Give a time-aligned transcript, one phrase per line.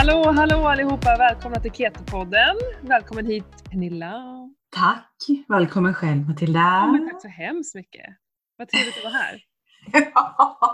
[0.00, 1.16] Hallå, hallå allihopa!
[1.18, 2.56] Välkomna till Keto-podden.
[2.82, 4.22] Välkommen hit Pernilla.
[4.76, 5.16] Tack!
[5.48, 6.58] Välkommen själv Matilda.
[6.60, 8.06] Ja, men tack så hemskt mycket.
[8.56, 9.42] Vad trevligt att vara här.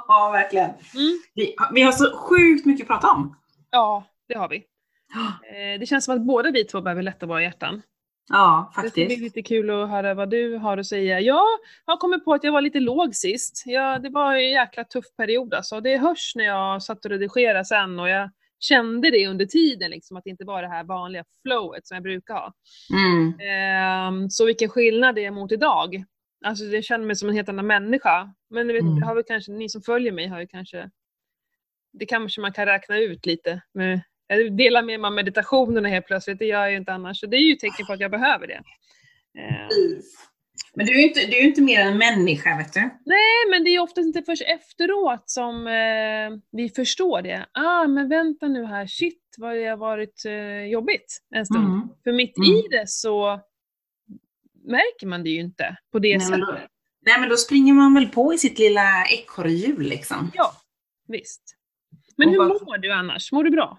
[0.09, 0.65] ja, verkligen.
[0.71, 1.21] Mm.
[1.35, 3.37] Vi, vi har så sjukt mycket att prata om.
[3.71, 4.57] Ja, det har vi.
[4.57, 7.83] Eh, Det känns som att båda vi två behöver lätta våra hjärtan.
[8.29, 9.21] Ja, Det ska bli faktiskt.
[9.23, 11.21] lite kul att höra vad du har att säga.
[11.21, 11.43] Jag
[11.87, 13.63] har kommit på att jag var lite låg sist.
[13.67, 15.81] Ja, det var en jäkla tuff period alltså.
[15.81, 20.17] Det hörs när jag satt och redigerade sen och jag kände det under tiden, liksom,
[20.17, 22.53] att det inte var det här vanliga flowet som jag brukar ha.
[22.95, 23.41] Mm.
[23.41, 26.05] Ehm, så vilken skillnad det är mot idag.
[26.45, 28.35] Alltså jag känner mig som en helt annan människa.
[28.51, 29.03] Men ni vet, Mm.
[29.03, 30.91] har väl kanske, ni som följer mig har ju kanske,
[31.93, 33.63] det kanske man kan räkna ut lite.
[33.75, 37.21] Med, jag delar med mig av meditationerna helt plötsligt, det gör jag ju inte annars.
[37.21, 38.61] Så det är ju tecken på att jag behöver det.
[39.41, 39.69] Ehm,
[40.77, 42.81] Men du är ju inte, du är inte mer än människa, vet du.
[42.81, 47.47] Nej, men det är oftast inte först efteråt som eh, vi förstår det.
[47.53, 51.67] Ah, men vänta nu här, shit vad det har varit eh, jobbigt en stund.
[51.67, 51.89] Mm.
[52.05, 52.51] För mitt Mm.
[52.51, 53.41] i det så
[54.65, 56.55] märker man det ju inte på det Nej men, sättet.
[56.63, 56.69] då,
[57.07, 60.31] nej, men då springer man väl på i sitt lilla ekorrhjul liksom.
[60.35, 60.53] Ja,
[61.09, 61.43] visst.
[62.17, 63.33] Men Och hur bara- mår du annars?
[63.33, 63.79] Mår du bra?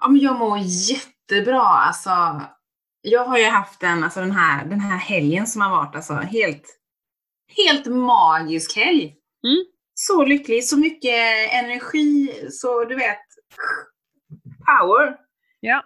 [0.00, 1.60] Ja, men jag mår jättebra.
[1.62, 2.10] Alltså,
[3.02, 6.14] jag har ju haft en, alltså den här, den här helgen som har varit alltså,
[6.14, 6.78] helt,
[7.56, 9.02] helt magisk helg.
[9.46, 9.64] Mm.
[9.94, 13.18] Så lycklig, så mycket energi, så du vet,
[14.66, 15.16] power.
[15.60, 15.84] Ja.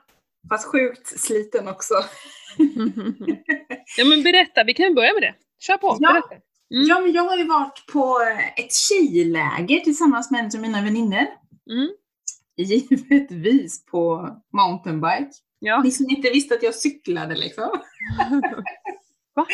[0.49, 1.95] Fast sjukt sliten också.
[3.97, 5.35] ja men berätta, vi kan börja med det.
[5.59, 6.13] Kör på, Ja.
[6.13, 6.35] berätta.
[6.75, 6.87] Mm.
[6.89, 8.19] Ja, men jag har ju varit på
[8.57, 11.27] ett tjejläger tillsammans med en av mina vänner.
[11.71, 11.89] Mm.
[12.57, 15.31] Givetvis på mountainbike.
[15.59, 15.81] Ja.
[15.83, 17.71] Ni som inte visste att jag cyklade liksom.
[19.35, 19.47] Va?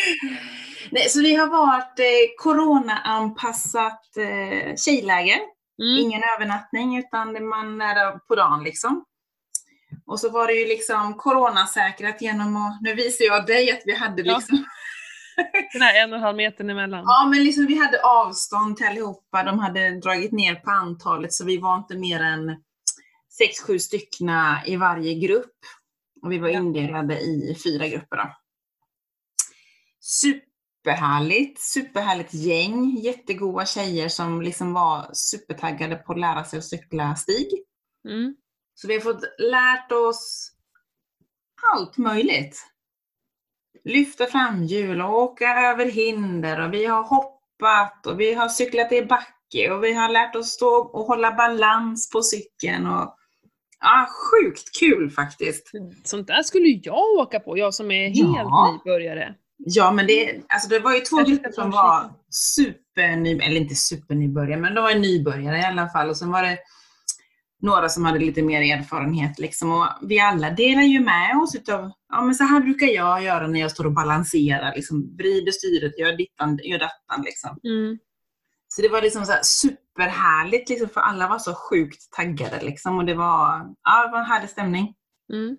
[0.91, 2.05] Nej, så vi har varit eh,
[2.39, 5.39] corona-anpassat eh, tjejläger.
[5.83, 5.99] Mm.
[6.01, 9.05] Ingen övernattning utan man är där på dagen liksom.
[10.07, 13.95] Och så var det ju liksom coronasäkrat genom att, nu visar jag dig att vi
[13.95, 14.37] hade Ja.
[14.37, 14.65] liksom,
[15.73, 17.05] Den här en och en halv metern emellan.
[17.07, 21.45] ja men liksom vi hade avstånd till allihopa, de hade dragit ner på antalet så
[21.45, 22.57] vi var inte mer än
[23.39, 25.57] sex, sju styckna i varje grupp.
[26.23, 28.37] Och vi var indelade i fyra grupper då.
[30.01, 37.17] Superhärligt, superhärligt gäng, jättegoda tjejer som liksom var supertaggade på att lära sig att cykla
[37.17, 37.49] stig.
[38.09, 38.37] Mm.
[38.75, 40.53] Så vi har fått lärt oss
[41.73, 42.67] allt möjligt.
[43.85, 48.93] Lyfta fram hjul och åka över hinder och vi har hoppat och vi har cyklat
[48.93, 52.87] i backe och vi har lärt oss stå och hålla balans på cykeln.
[52.87, 53.17] Och,
[53.83, 55.71] ja, sjukt kul faktiskt.
[56.05, 58.81] Sånt där skulle jag åka på, jag som är helt Ja.
[58.85, 59.35] nybörjare.
[59.57, 64.61] Ja, men det, alltså det var ju två grupper som var superny, eller inte supernybörjare,
[64.61, 66.09] men de var nybörjare i alla fall.
[66.09, 66.59] Och sen var det
[67.63, 69.39] några som hade lite mer erfarenhet.
[69.39, 69.73] Liksom.
[69.73, 73.47] Och vi alla delar ju med oss utav, ja men så här brukar jag göra
[73.47, 77.59] när jag står och balanserar, liksom vrider styret, gör dittan, gör dattan liksom.
[77.65, 77.99] Mm.
[78.75, 82.99] Så det var liksom så här superhärligt liksom, för alla var så sjukt taggade liksom.
[82.99, 84.95] Och det var, ja, det var en härlig stämning.
[85.33, 85.57] Mm.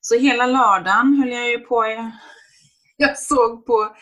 [0.00, 1.86] Så hela lördagen höll jag ju på.
[1.86, 2.10] Jag,
[2.96, 3.96] jag såg på,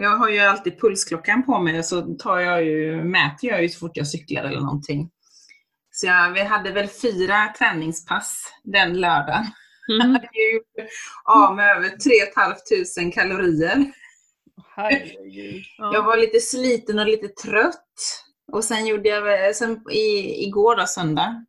[0.00, 3.78] jag har ju alltid pulsklockan på mig så tar jag ju, mäter jag ju så
[3.78, 5.10] fort jag cyklar eller någonting.
[5.90, 9.44] Så jag, vi hade väl fyra träningspass den lördagen.
[9.86, 10.12] Jag Mm.
[10.12, 10.60] hade ju
[11.24, 13.92] av med över 3 500 kalorier.
[14.76, 15.64] Herregud.
[15.78, 15.94] Ja.
[15.94, 17.94] Jag var lite sliten och lite trött.
[18.52, 21.44] Och sen gjorde jag, sen i, igår då, söndag,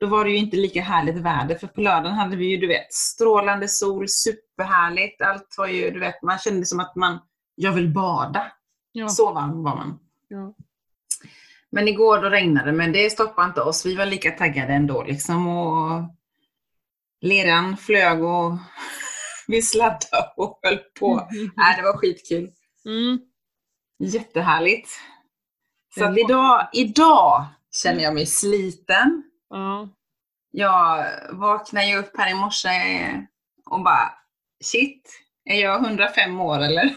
[0.00, 1.58] då var det ju inte lika härligt väder.
[1.58, 5.22] För på lördagen hade vi ju, du vet, strålande sol, superhärligt.
[5.22, 7.18] Allt var ju, du vet, man kände som att man,
[7.54, 8.52] jag vill bada.
[8.92, 9.08] Ja.
[9.08, 9.98] Så varm var man.
[10.28, 10.54] Ja.
[11.70, 13.86] Men igår då regnade men det stoppade inte oss.
[13.86, 15.48] Vi var lika taggade ändå liksom.
[15.48, 16.02] Och
[17.20, 18.52] leran flög och
[19.48, 21.14] vi sladdade och höll på.
[21.56, 22.50] Nej, det var skitkul.
[22.84, 23.18] Mm.
[23.98, 24.88] Jättehärligt.
[25.94, 27.44] Så att idag, idag
[27.82, 29.22] känner jag mig sliten.
[29.50, 29.88] Ja.
[30.50, 32.70] Jag vaknade ju upp här i morse
[33.70, 34.12] och bara
[34.64, 36.96] shit, är jag 105 år eller?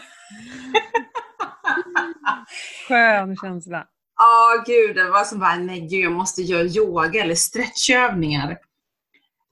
[2.88, 3.86] Skön känsla.
[4.16, 8.58] Ja, gud, det var som bara, nej gud, jag måste göra yoga eller stretchövningar.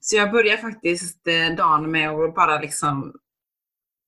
[0.09, 3.13] Så jag börjar faktiskt eh, dagen med att bara liksom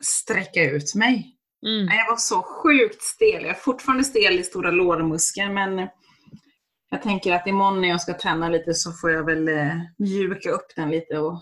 [0.04, 1.36] sträcka ut mig.
[1.66, 1.88] Mm.
[1.98, 3.42] Jag var så sjukt stel.
[3.42, 5.88] Jag är fortfarande stel i stora lårmuskeln, men
[6.90, 10.52] jag tänker att imorgon när jag ska träna lite så får jag väl eh, mjuka
[10.52, 11.42] upp den lite och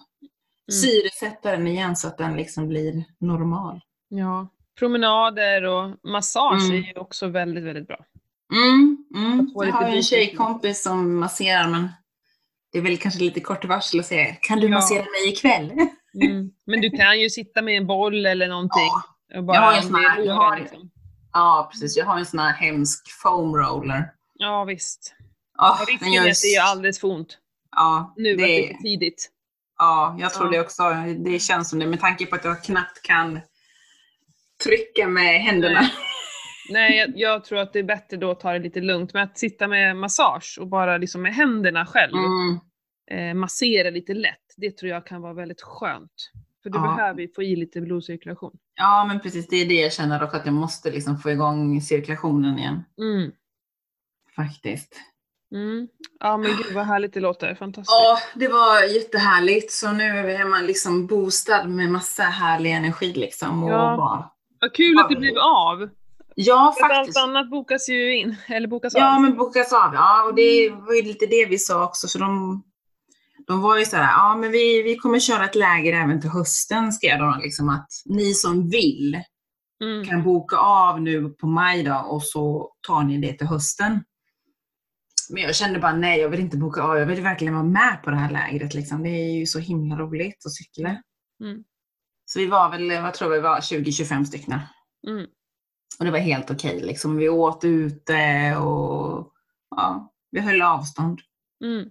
[0.71, 3.81] syresätta den igen så att den liksom blir normal.
[4.09, 4.47] Ja.
[4.79, 6.83] Promenader och massage Mm.
[6.83, 8.05] är ju också väldigt, väldigt bra.
[8.53, 9.51] Mm, mm.
[9.55, 11.89] Jag har ju en tjejkompis som masserar men
[12.77, 14.73] det är väl kanske lite kort varsel att säga, kan du Ja.
[14.73, 15.71] massera mig ikväll?
[16.23, 16.49] Mm.
[16.65, 18.81] Men du kan ju sitta med en boll eller någonting.
[19.29, 20.91] Ja, Och bara Jag har en sån här- jag har- liksom.
[21.33, 21.97] ja, precis.
[21.97, 24.03] Jag har en sån här hemsk foam roller.
[24.33, 25.15] Ja visst.
[25.59, 27.37] Den risken är att det gör alldeles för ont.
[27.75, 29.29] Ja, Nu det det, är för tidigt.
[29.77, 30.51] ja, jag tror Ja.
[30.51, 30.83] det också.
[31.25, 33.39] Det känns som det med tanke på att jag knappt kan
[34.63, 35.81] trycka med händerna.
[35.81, 35.91] Nej.
[36.69, 39.13] Nej, jag, jag tror att det är bättre då att ta det lite lugnt.
[39.13, 42.59] Men att sitta med massage och bara liksom med händerna själv Mm.
[43.11, 46.31] Eh, massera lite lätt, det tror jag kan vara väldigt skönt.
[46.63, 46.95] För du Ja.
[46.95, 48.57] behöver ju få i lite blodcirkulation.
[48.75, 49.47] Ja, men precis.
[49.47, 52.83] Det är det jag känner också, att jag måste liksom få igång cirkulationen igen.
[52.97, 53.31] Mm.
[54.35, 54.95] Faktiskt.
[55.55, 55.87] Mm.
[56.19, 57.91] Ja men gud vad härligt det låter, fantastiskt.
[57.91, 59.71] Ja, det var jättehärligt.
[59.71, 63.63] Så nu är man liksom boostad med massa härlig energi liksom.
[63.63, 63.97] Och Ja.
[63.97, 64.29] bara...
[64.59, 65.89] Vad kul att det blev av.
[66.35, 67.17] Ja, För att allt faktiskt.
[67.17, 69.21] annat bokas ju in, eller bokas Ja, av.
[69.21, 69.93] men bokas av.
[69.93, 72.07] Ja, och det var ju lite det vi sa också.
[72.07, 72.63] För de,
[73.47, 76.29] de var ju så här, ja men vi, vi kommer köra ett läger även till
[76.29, 77.39] hösten, skrev de.
[77.39, 79.21] Liksom att ni som vill
[79.83, 80.05] Mm.
[80.05, 84.03] kan boka av nu på maj då, och så tar ni det till hösten.
[85.29, 86.97] Men jag kände bara nej, jag vill inte boka av.
[86.97, 88.73] Jag vill verkligen vara med på det här lägret.
[88.73, 89.03] Liksom.
[89.03, 91.01] Det är ju så himla roligt att cykla.
[91.43, 91.63] Mm.
[92.25, 94.59] Så vi var väl, vad tror vi var, 20-25 stycken.
[95.07, 95.25] Mm.
[95.99, 96.81] Och det var helt okej.
[96.81, 97.17] liksom.
[97.17, 99.31] Vi åt ute och
[99.75, 101.19] ja, vi höll avstånd.
[101.63, 101.89] Mm.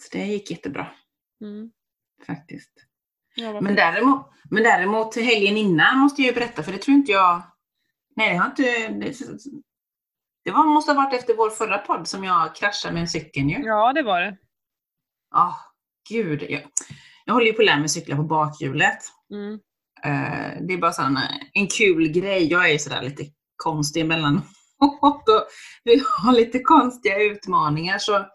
[0.00, 0.86] Så det gick jättebra
[1.40, 1.70] Mm.
[2.26, 2.72] faktiskt.
[3.34, 7.12] Ja, Men däremot, men däremot helgen innan måste jag ju berätta, för det tror inte
[7.12, 7.42] jag...
[8.16, 8.88] Nej, det har inte...
[8.88, 9.14] Det,
[10.44, 13.58] det var, måste ha varit efter vår förra podd som jag kraschade med cykeln ju.
[13.64, 14.36] ja det var det.
[15.30, 15.54] Ah,
[16.10, 16.42] gud.
[16.48, 16.62] Jag,
[17.24, 18.98] jag håller ju på att lära mig cykla på bakhjulet.
[19.30, 19.52] Mm.
[20.04, 21.18] Eh, det är bara sån,
[21.52, 22.46] en kul grej.
[22.50, 23.24] Jag är ju sådär lite
[23.56, 24.44] konstig emellanåt.
[25.28, 25.48] och
[25.84, 27.98] Vi har lite konstiga utmaningar.
[27.98, 28.26] Så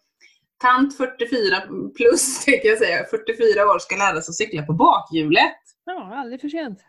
[0.63, 1.61] tant 44
[1.97, 5.61] plus, tänkte jag säga, 44 år ska lära sig att cykla på bakhjulet.
[5.85, 6.79] Ja, aldrig för sent.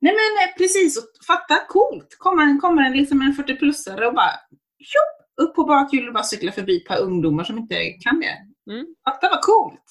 [0.00, 2.16] Nej men eh, precis, och fatta coolt.
[2.18, 4.32] Kommer en, kommer en, liksom en 40-plussare och bara
[4.78, 7.74] tjopp, upp på bakhjulet och bara cykla förbi ett par ungdomar som inte
[8.04, 8.72] kan det.
[8.72, 8.86] Mm.
[9.04, 9.84] Fatta vad coolt!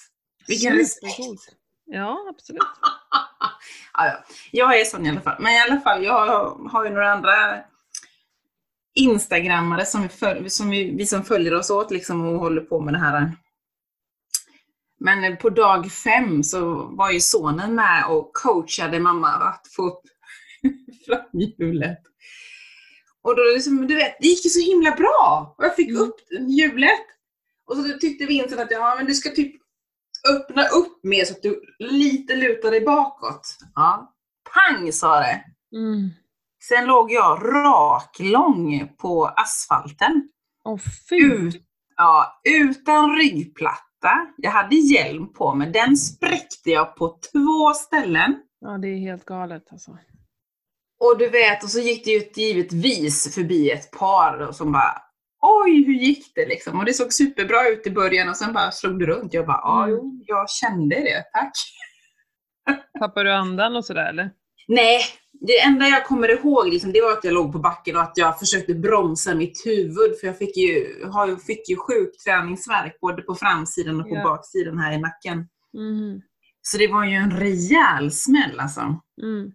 [0.47, 1.57] Vilken respekt!
[1.85, 2.62] Ja, absolut.
[3.94, 4.24] ja, ja.
[4.51, 5.35] Jag är sån i alla fall.
[5.39, 7.63] Men i alla fall, jag har, har ju några andra
[8.95, 12.79] instagrammare som, vi, föl- som vi, vi som följer oss åt liksom och håller på
[12.81, 13.31] med det här.
[14.99, 20.01] Men på dag fem så var ju sonen med och coachade mamma att få upp
[21.05, 21.99] framhjulet.
[23.23, 25.55] Och då liksom, du vet, det gick ju så himla bra!
[25.57, 26.01] Och jag fick Mm.
[26.01, 26.15] upp
[26.49, 27.05] hjulet.
[27.65, 29.55] Och så tyckte Vincent att ja, men du ska typ
[30.29, 33.57] öppna upp mer så att du lite lutar dig bakåt.
[33.75, 34.13] Ja.
[34.53, 35.43] Pang sa det!
[35.77, 36.09] Mm.
[36.69, 40.30] Sen låg jag rak lång på asfalten.
[40.66, 40.80] Åh.
[41.12, 41.56] Ut,
[41.98, 44.28] ja, utan ryggplatta.
[44.38, 45.72] Jag hade hjälm på mig.
[45.72, 48.36] Den spräckte jag på två ställen.
[48.62, 49.92] Ja, det är helt galet alltså.
[51.00, 55.02] Och du vet, och så gick det ju givetvis förbi ett par som bara
[55.44, 56.80] Oj, hur gick det liksom?
[56.80, 59.34] Och det såg superbra ut i början och sen bara slog det runt.
[59.34, 60.22] Jag bara, ja, Mm.
[60.28, 61.52] jag kände det, tack.
[63.00, 64.30] Tappar du andan och sådär eller?
[64.68, 65.02] Nej,
[65.47, 68.17] det enda jag kommer ihåg liksom, det var att jag låg på backen och att
[68.17, 73.21] jag försökte bromsa mitt huvud för jag fick ju, har fick ju sjuk träningsvärk både
[73.21, 74.24] på framsidan och på Ja.
[74.24, 75.48] baksidan här i nacken.
[75.77, 76.21] Mm.
[76.62, 78.81] Så det var ju en rejäl smäll alltså.
[79.21, 79.51] Mm.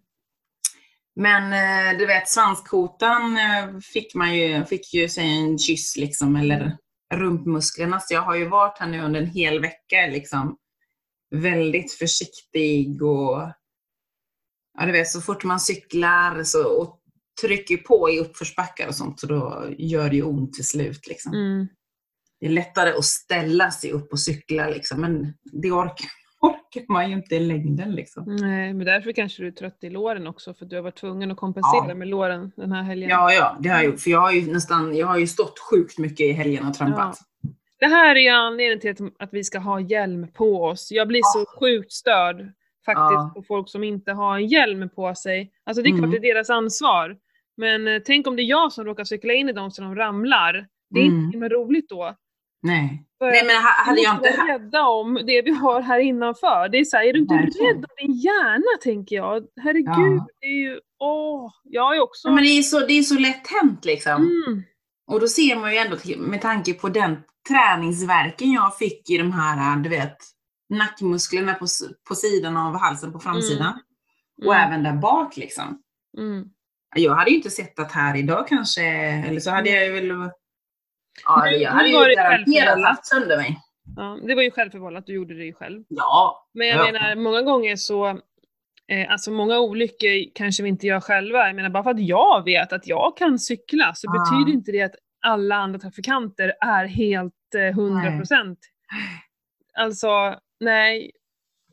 [1.17, 6.37] Men eh, du vet, svanskotan eh, fick man ju, fick ju sig en kyss liksom,
[6.37, 6.77] eller
[7.15, 8.01] rumpmusklerna.
[8.01, 10.57] Så jag har ju varit här nu under en hel vecka liksom
[11.31, 13.43] väldigt försiktig och
[14.77, 17.01] ja, du vet, så fort man cyklar så, och
[17.41, 21.07] trycker på i uppförsbackar och sånt så då gör det ju ont till slut.
[21.07, 21.35] Liksom.
[21.35, 21.67] Mm.
[22.41, 26.07] Det är lättare att ställa sig upp och cykla liksom, men det orkar,
[26.41, 27.95] orkar man ju inte i längden.
[27.95, 28.25] Liksom.
[28.27, 31.31] Nej, men därför kanske du är trött i låren också för du har varit tvungen
[31.31, 31.95] att kompensera Ja.
[31.95, 33.11] med låren den här helgen.
[33.11, 34.01] Ja, ja, det har jag gjort.
[34.01, 37.19] För jag har ju nästan, jag har ju stått sjukt mycket i helgen och trampat.
[37.79, 40.89] Det här är anledningen till att, vi ska ha hjälm på oss.
[40.91, 42.53] Jag blir så sjukt störd
[42.87, 43.33] faktiskt Ja.
[43.35, 45.53] på folk som inte har en hjälm på sig.
[45.67, 46.11] Alltså det är klart Mm.
[46.11, 47.17] det är deras ansvar.
[47.57, 49.95] Men eh, tänk om det är jag som råkar cykla in i dem så de
[49.97, 50.67] ramlar.
[50.91, 51.19] Det är Mm.
[51.25, 52.15] inte himla roligt då.
[52.63, 53.03] Nej.
[53.19, 54.37] För Nej, men ha- hade vi jag inte...
[54.39, 56.69] vara rädda om det vi har här innanför.
[56.69, 57.67] Det är så här, är du inte Verkligen.
[57.67, 59.45] rädd om din hjärna tänker jag?
[59.61, 59.89] Herregud,
[60.19, 60.27] Ja.
[60.41, 62.29] det är ju, åh, jag är också...
[62.29, 64.13] Ja, men det är så, det är så lätt hänt liksom.
[64.47, 64.63] mm,
[65.13, 67.17] Och då ser man ju ändå, med tanke på den
[67.49, 70.17] träningsverken jag fick i de här, du vet,
[70.69, 71.67] nackmusklerna på,
[72.09, 73.81] på sidan av halsen på framsidan.
[74.47, 75.83] Och mm, även där bak liksom.
[76.19, 76.45] mm.
[76.97, 78.83] Jag hade ju inte sett att här idag kanske,
[79.27, 80.09] eller så hade jag väl...
[81.25, 83.59] Ja, jag hade ju garanterat haft sönder mig.
[83.97, 85.85] Ja, det var ju självförvållat, du gjorde det ju själv.
[85.89, 86.49] Ja.
[86.55, 86.93] Men jag Ja.
[86.93, 88.09] menar, många gånger så,
[88.89, 91.47] eh, alltså många olyckor kanske vi inte gör själva.
[91.47, 94.13] Jag menar, bara för att jag vet att jag kan cykla så Ja.
[94.13, 94.95] betyder inte det att
[95.27, 98.59] alla andra trafikanter är helt eh, 100 procent.
[99.79, 101.11] Alltså, nej.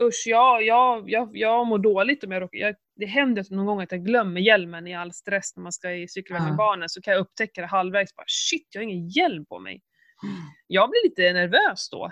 [0.02, 3.66] Usch, jag, jag, jag, jag mår dåligt om jag råkar, jag, det händer att någon
[3.66, 6.44] gång att jag glömmer hjälmen i all stress när man ska i cykla Ja.
[6.44, 9.60] med barnen, så kan jag upptäcka det halvvägs, bara shit, jag har ingen hjälm på
[9.60, 9.82] mig.
[10.68, 12.12] Jag blir lite nervös då.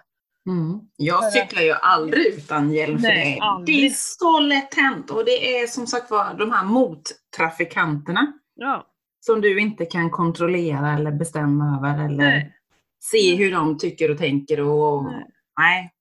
[0.50, 0.80] Mm.
[0.96, 3.42] Jag cyklar ju aldrig utan hjälm för Nej, det.
[3.46, 3.78] aldrig.
[3.78, 8.88] Det är så lätt hänt och det är som sagt var de här mottrafikanterna Ja,
[9.20, 12.56] som du inte kan kontrollera eller bestämma över eller nej.
[13.00, 15.25] se hur de tycker och tänker och Nej.
[15.60, 15.92] nej.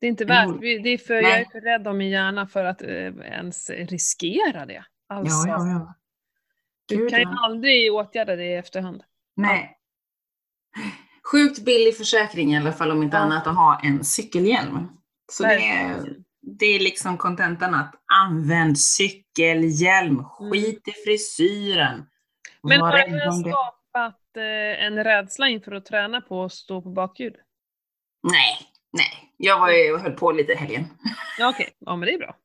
[0.00, 0.50] Det är inte Mm.
[0.52, 2.88] värt, det är för, jag är för rädd om min hjärna för att eh,
[3.22, 4.84] ens riskera det.
[5.08, 5.94] Alltså, Ja, ja, ja.
[6.86, 9.02] du kan ju aldrig åtgärda det i efterhand.
[9.36, 9.78] Nej.
[11.32, 14.88] Sjukt billig försäkring i alla fall om inte annat att ha en cykelhjälm.
[15.32, 17.94] Så det är, det är liksom kontentan att
[18.26, 21.92] använd cykelhjälm, skit i frisyren.
[21.94, 22.06] Mm.
[22.62, 23.32] Men har det.
[23.50, 27.36] skapat eh, en rädsla inför att träna på att stå på bakhjul?
[28.22, 28.58] Nej,
[28.92, 29.21] nej.
[29.44, 30.84] Jag var ju, höll på lite i helgen.
[31.38, 31.68] Ja, okej.
[31.78, 32.36] Ja, men det är bra.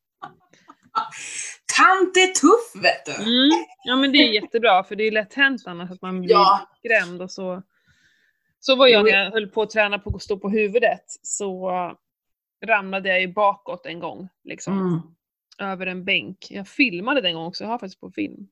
[1.77, 3.11] Tant är tuff vet du!
[3.13, 3.65] Mm.
[3.83, 6.69] Ja, men det är jättebra, för det är lätt hänt annars att man blir Ja.
[6.79, 7.63] skrämd och så.
[8.59, 11.71] Så var jag när jag höll på att träna på att stå på huvudet, så
[12.65, 14.29] ramlade jag ju bakåt en gång.
[14.43, 14.79] Liksom.
[14.79, 15.01] Mm.
[15.71, 16.37] över en bänk.
[16.49, 18.47] Jag filmade den gången också, jag har faktiskt på film.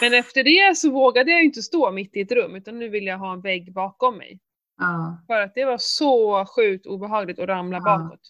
[0.00, 2.88] Men efter det så vågade jag ju inte stå mitt i ett rum, utan nu
[2.88, 4.40] vill jag ha en vägg bakom mig.
[4.78, 5.22] Ja.
[5.26, 7.98] För att det var så sjukt obehagligt att ramla Ja.
[7.98, 8.20] bakåt.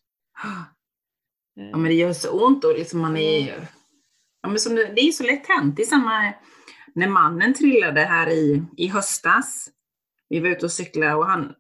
[1.55, 3.69] ja, men det gör så ont och liksom man är
[4.43, 5.77] ja, men som det, det är så lätt hänt.
[5.77, 6.33] Det är samma
[6.95, 9.71] när mannen trillade här i, i höstas.
[10.29, 11.55] Vi var ute och cyklade och han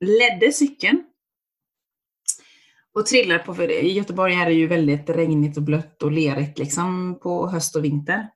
[0.00, 1.04] ledde cykeln.
[2.94, 6.58] Och trillade på, för i Göteborg är det ju väldigt regnigt och blött och lerigt
[6.58, 8.28] liksom på höst och vinter.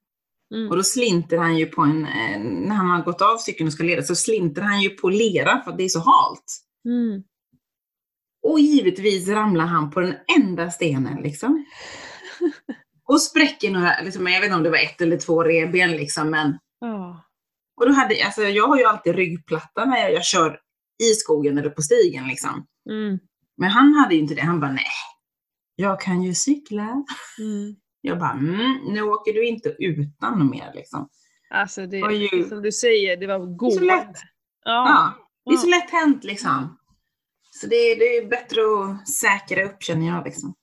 [0.54, 0.70] Mm.
[0.70, 3.72] Och då slinter han ju på en, eh, när han har gått av cykeln och
[3.72, 6.60] ska leda, så slinter han ju på lera för att det är så halt.
[6.84, 7.22] Mm.
[8.46, 11.66] Och givetvis ramlar han på den enda stenen liksom.
[13.08, 16.30] Och spräcker några, liksom, jag vet inte om det var ett eller två revben liksom,
[16.30, 17.24] men Ja.
[17.80, 20.58] och då hade, alltså, jag har ju alltid ryggplatta när jag, jag kör
[21.02, 22.66] i skogen eller på stigen liksom.
[22.90, 23.18] Mm.
[23.56, 24.84] Men han hade ju inte det, han bara nej,
[25.76, 27.04] jag kan ju cykla.
[27.38, 27.76] Mm.
[28.06, 31.08] Jag bara, mm, nu åker du inte utan något mer liksom.
[31.50, 33.84] Alltså det, ju- som du säger, det var så gående.
[33.86, 34.16] lätt.
[34.64, 34.88] Ja.
[34.88, 36.78] Ja, det är så lätt hänt liksom.
[37.50, 40.54] Så det, är- det är bättre att säkra upp känner jag liksom.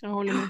[0.00, 0.48] Jag håller med.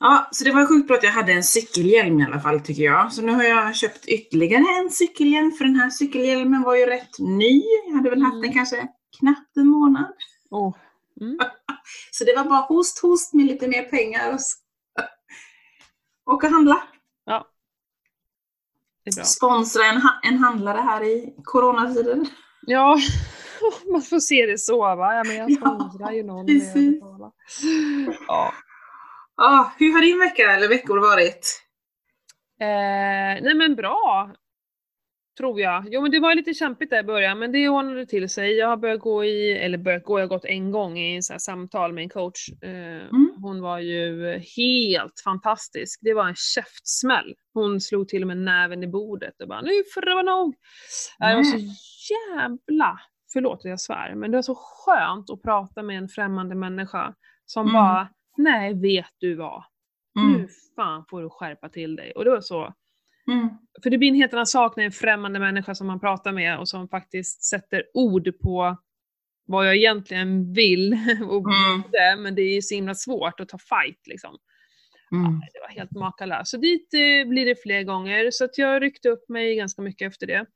[0.00, 2.82] Ja, så det var sjukt bra att jag hade en cykelhjälm i alla fall tycker
[2.82, 3.12] jag.
[3.12, 7.18] Så nu har jag köpt ytterligare en cykelhjälm för den här cykelhjälmen var ju rätt
[7.18, 7.62] ny.
[7.88, 8.54] Jag hade väl haft den Mm.
[8.54, 8.88] kanske
[9.20, 10.12] knappt en månad.
[10.50, 10.76] Åh.
[11.20, 11.38] Mm.
[12.10, 14.40] Så det var bara host, host med lite mer pengar och
[16.26, 16.82] Åka och handla.
[17.24, 17.46] Ja.
[19.04, 19.24] Det är bra.
[19.24, 22.26] Sponsra en, ha- en handlare här i coronatider.
[22.66, 22.98] Ja,
[23.92, 25.14] man får se det så va.
[25.14, 26.46] Ja, men jag Ja, ju någon.
[26.46, 27.02] jag precis.
[28.28, 28.52] Ja.
[29.36, 31.62] Ja, hur har din vecka eller veckor varit?
[32.60, 34.30] Eh, nej men bra.
[35.38, 35.84] Tror jag.
[35.90, 38.52] Jo men det var lite kämpigt där i början men det ordnade till sig.
[38.52, 41.34] Jag har börjat gå i, eller börjat gå, jag har gått en gång i så
[41.38, 42.48] samtal med en coach.
[42.62, 42.70] Eh,
[43.06, 43.32] Mm.
[43.42, 46.00] Hon var ju helt fantastisk.
[46.02, 47.34] Det var en käftsmäll.
[47.54, 50.54] Hon slog till och med näven i bordet och bara nu får det vara nog.
[51.18, 51.58] Det var så
[52.14, 53.00] jävla,
[53.32, 57.14] förlåt att jag svär, men det var så skönt att prata med en främmande människa
[57.46, 57.72] som Mm.
[57.74, 59.64] bara, nej vet du vad,
[60.18, 60.32] Mm.
[60.32, 62.12] nu fan får du skärpa till dig.
[62.12, 62.74] Och det var så,
[63.28, 63.48] Mm.
[63.82, 66.58] för det blir en helt annan sak när en främmande människa som man pratar med
[66.58, 68.76] och som faktiskt sätter ord på
[69.48, 70.92] vad jag egentligen vill.
[71.28, 71.82] Och Mm.
[71.92, 74.36] det, men det är ju så himla svårt att ta fight liksom.
[75.12, 75.40] Mm.
[75.52, 76.50] Det var helt makalöst.
[76.50, 78.30] Så dit eh, blir det fler gånger.
[78.30, 80.46] Så att jag ryckte upp mig ganska mycket efter det.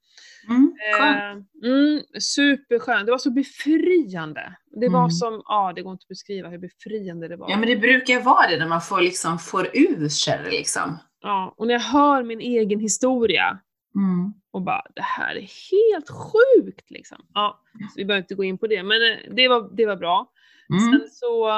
[0.48, 0.72] Mm.
[0.98, 1.48] Skönt.
[1.64, 3.06] Eh, mm, superskönt.
[3.06, 4.54] Det var så befriande.
[4.80, 5.10] Det var Mm.
[5.10, 7.50] som, ja det går inte att beskriva hur befriande det var.
[7.50, 10.98] Ja men det brukar vara det när man får liksom får ur sig liksom.
[11.22, 13.60] Ja, och när jag hör min egen historia
[13.94, 14.32] Mm.
[14.50, 17.18] och bara det här är helt sjukt liksom.
[17.34, 19.96] Ja, så vi behöver inte gå in på det, men eh, det var, det var
[19.96, 20.32] bra.
[20.72, 21.00] Mm.
[21.00, 21.48] Sen så,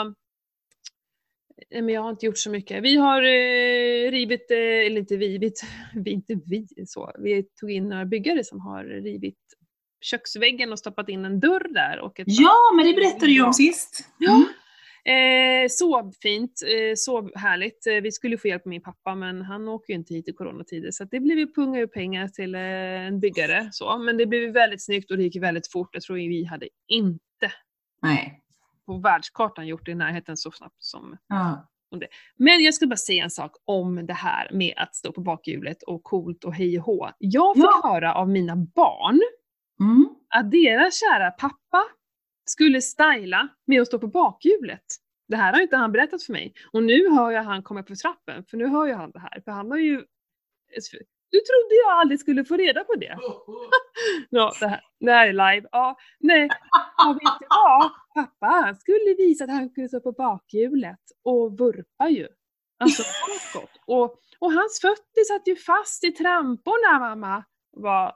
[1.71, 2.83] eh, men jag har inte gjort så mycket.
[2.83, 5.64] Vi har eh, rivit, eh, eller inte rivit,
[5.95, 9.38] vi inte vi så, vi tog in några byggare som har rivit
[10.00, 13.42] köksväggen och stoppat in en dörr där och ett Ja, men det berättade du ju
[13.42, 14.09] om sist.
[14.19, 14.45] Ja.
[15.05, 17.87] Eh, så fint, eh, så härligt.
[17.87, 20.33] Eh, vi skulle få hjälp med min pappa men han åker ju inte hit i
[20.33, 22.61] coronatider så det blev ju punga ur pengar till eh,
[23.07, 23.69] en byggare.
[23.73, 23.99] Så.
[23.99, 25.89] Men det blev väldigt snyggt och det gick väldigt fort.
[25.93, 27.55] Jag tror vi hade inte inte
[28.03, 28.41] Nej.
[28.87, 31.69] på världskartan gjort det i närheten så snabbt som Ja.
[32.37, 35.83] Men jag ska bara säga en sak om det här med att stå på bakhjulet
[35.83, 37.11] och coolt och hej och hå.
[37.19, 37.81] Jag fick Ja.
[37.85, 39.21] höra av mina barn
[39.81, 40.09] Mm.
[40.29, 41.85] att deras kära pappa
[42.45, 44.85] skulle styla med att stå på bakhjulet.
[45.29, 46.55] Det här har inte han berättat för mig.
[46.73, 49.41] Och nu hör jag han komma på trappen, för nu hör jag han det här.
[49.45, 49.97] För han har ju...
[51.31, 53.19] Du trodde jag aldrig skulle få reda på det.
[54.31, 55.69] Ja, det här, det här är live.
[55.73, 56.49] Ja, nej.
[57.07, 61.59] Och vet du Ja, Pappa han skulle visa att han kunde stå på bakhjulet och
[61.59, 62.29] vurpa ju.
[62.79, 63.71] Alltså bakåt.
[63.87, 67.45] Och, och hans fötter satt ju fast i tramporna mamma.
[67.71, 68.15] Var,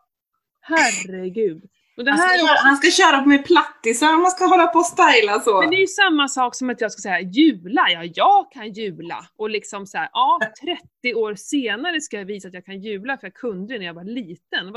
[0.60, 1.64] herregud.
[1.96, 5.60] Han, ska, han ska köra med plattisar man ska hålla på och styla så.
[5.60, 8.72] men det är ju samma sak som att jag ska säga jula, ja jag kan
[8.72, 9.26] jula.
[9.36, 10.40] Och liksom så här, ja
[11.02, 13.86] 30 år senare ska jag visa att jag kan jula för jag kunde det när
[13.86, 14.72] jag var liten.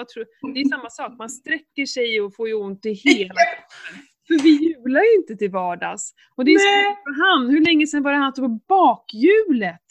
[0.53, 3.33] Det är samma sak, man sträcker sig och får ju ont i hela.
[4.27, 6.13] För vi jular ju inte till vardags.
[6.35, 6.95] Och det är Nej.
[7.03, 9.85] för han, hur länge sedan var det han stod på bakhjulet?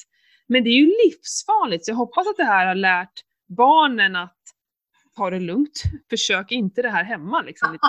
[0.47, 3.13] Men det är ju livsfarligt, så jag hoppas att det här har lärt
[3.49, 4.38] barnen att
[5.19, 5.83] ta det lugnt.
[6.11, 7.79] Försök inte det här hemma liksom.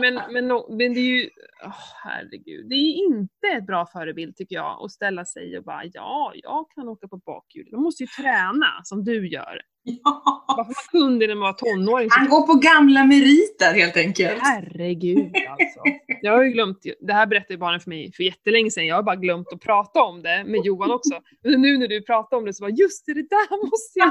[0.00, 1.30] Men, men, men det är ju,
[1.64, 5.82] åh, herregud, det är inte ett bra förebild tycker jag att ställa sig och bara
[5.92, 7.68] ja, jag kan åka på bakhjul.
[7.72, 9.60] Man måste ju träna som du gör.
[10.04, 10.44] Ja.
[10.48, 12.08] Varför man kunde när man var tonåring.
[12.10, 14.38] Han går på gamla meriter helt enkelt.
[14.42, 15.80] herregud alltså.
[16.22, 19.02] Jag har ju glömt, det här berättade barnen för mig för jättelänge sedan, jag har
[19.02, 21.20] bara glömt att prata om det med Johan också.
[21.42, 24.10] Men nu när du pratar om det så bara just det, det där måste jag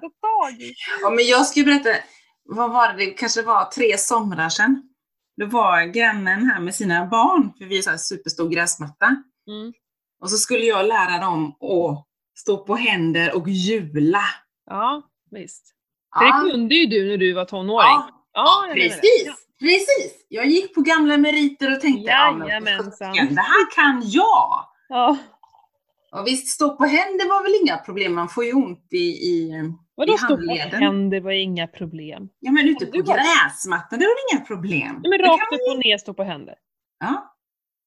[0.00, 0.74] ta tag i.
[1.02, 1.90] Ja, men jag ska berätta,
[2.44, 4.82] vad var det, det kanske var tre somrar sedan.
[5.36, 9.06] Då var grannen här med sina barn, för vi här superstor gräsmatta.
[9.48, 9.72] Mm.
[10.20, 12.06] Och så skulle jag lära dem att
[12.38, 14.24] stå på händer och jula.
[14.66, 15.72] Ja, visst.
[16.18, 17.88] För det kunde ju du när du var tonåring.
[17.88, 19.46] ja, Ja, precis.
[19.58, 20.26] Precis.
[20.28, 23.12] Jag gick på gamla meriter och tänkte, ja, men Jajamensan.
[23.12, 24.64] det här kan jag.
[24.88, 25.16] Ja.
[26.12, 29.52] Och visst, stå på händer var väl inga problem, man får ju ont i, i
[29.96, 30.82] Vadå handleden.
[30.82, 32.28] händer var inga problem.
[32.40, 35.00] ja men ute Du på gräsmattan, det var inga problem.
[35.02, 36.54] Nej, men Det rakt kan upp och ner stå på händer.
[37.00, 37.32] Ja.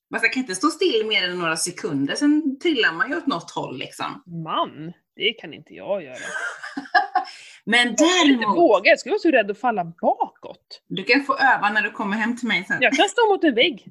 [0.10, 3.52] Jag kan inte stå still mer än några sekunder, sen trillar man ju åt något
[3.52, 4.24] håll liksom.
[4.43, 6.15] Man, det kan inte jag göra.
[7.65, 10.82] Men Jag skulle inte däremot, våga, jag skulle vara så rädd att falla bakåt.
[10.88, 12.78] du kan få öva när du kommer hem till mig sen.
[12.82, 13.88] Jag kan stå mot en vägg.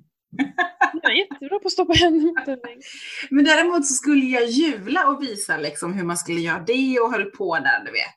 [1.02, 2.82] Jag är jättebra på att stå på händer mot en vägg.
[3.30, 7.12] Men däremot så skulle jag jula och visa liksom hur man skulle göra det och
[7.12, 8.14] höll på där, du vet.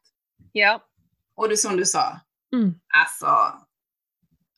[0.52, 0.84] Ja.
[1.36, 2.19] Och det som du sa,
[2.54, 2.74] Mm.
[3.04, 3.28] alltså,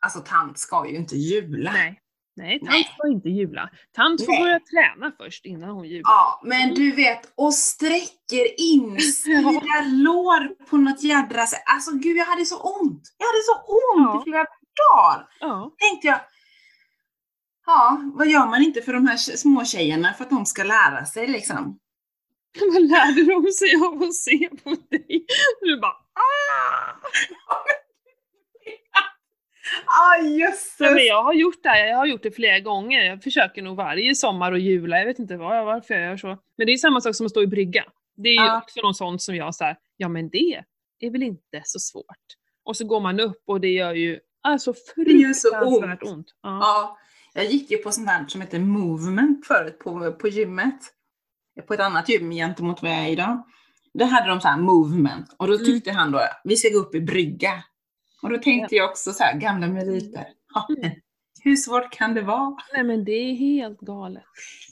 [0.06, 1.72] alltså tant ska ju inte jula.
[1.74, 2.00] Nej.
[2.36, 2.92] Nej, tant Nej.
[2.98, 3.70] får inte jula.
[3.96, 4.42] Tant får Nej.
[4.42, 6.02] börja träna först innan hon jular.
[6.12, 11.64] Ja, men du vet, och sträcker insida lår på något jädra sätt.
[11.66, 13.02] Alltså gud, jag hade så ont.
[13.18, 14.22] Jag hade så ont Ja.
[14.22, 14.46] i flera
[14.92, 15.28] dagar.
[15.40, 15.72] Ja.
[15.78, 16.20] Tänkte jag,
[17.66, 21.06] ja, vad gör man inte för de här små tjejerna för att de ska lära
[21.06, 21.80] sig liksom?
[22.74, 25.26] Vad lärde de sig av att se på dig?
[25.62, 26.96] Du bara ah!
[29.86, 30.80] Ah, Nej, jösses!
[30.80, 33.02] men jag har gjort det här, jag har gjort det flera gånger.
[33.04, 36.28] Jag försöker nog varje sommar och jula, jag vet inte vad, varför jag gör så.
[36.58, 37.86] Men det är samma sak som att stå i brygga.
[38.16, 38.58] Det är ju Ja.
[38.64, 40.64] också något sånt som jag säger, ja men det
[41.00, 42.06] är väl inte så svårt.
[42.64, 46.12] Och så går man upp och det gör ju alltså gör så fruktansvärt ont.
[46.14, 46.28] ont.
[46.44, 46.60] Ja.
[46.62, 46.98] Ja,
[47.34, 50.80] jag gick ju på sånt här som heter movement förut på, på gymmet.
[51.68, 53.44] På ett annat gym gentemot vad jag är idag.
[53.94, 55.66] Där hade de så här movement och då Mm.
[55.66, 57.64] tyckte han då, vi ska gå upp i brygga.
[58.22, 60.26] Och då tänkte jag också så här, gamla meriter.
[60.54, 60.92] Ja, Mm.
[61.44, 62.58] hur svårt kan det vara?
[62.74, 64.24] Nej men det är helt galet.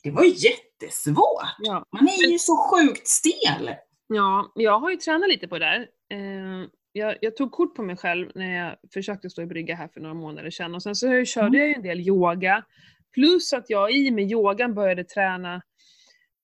[0.03, 1.55] Det var jättesvårt.
[1.59, 1.85] Ja.
[1.91, 3.75] Man är ju så sjukt stel.
[4.07, 5.79] Ja, jag har ju tränat lite på det där.
[6.17, 9.87] Eh, jag, jag tog kort på mig själv när jag försökte stå i brygga här
[9.87, 11.59] för några månader sedan och sen så körde Mm.
[11.59, 12.65] jag ju en del yoga.
[13.13, 15.61] Plus att jag i med yogan började träna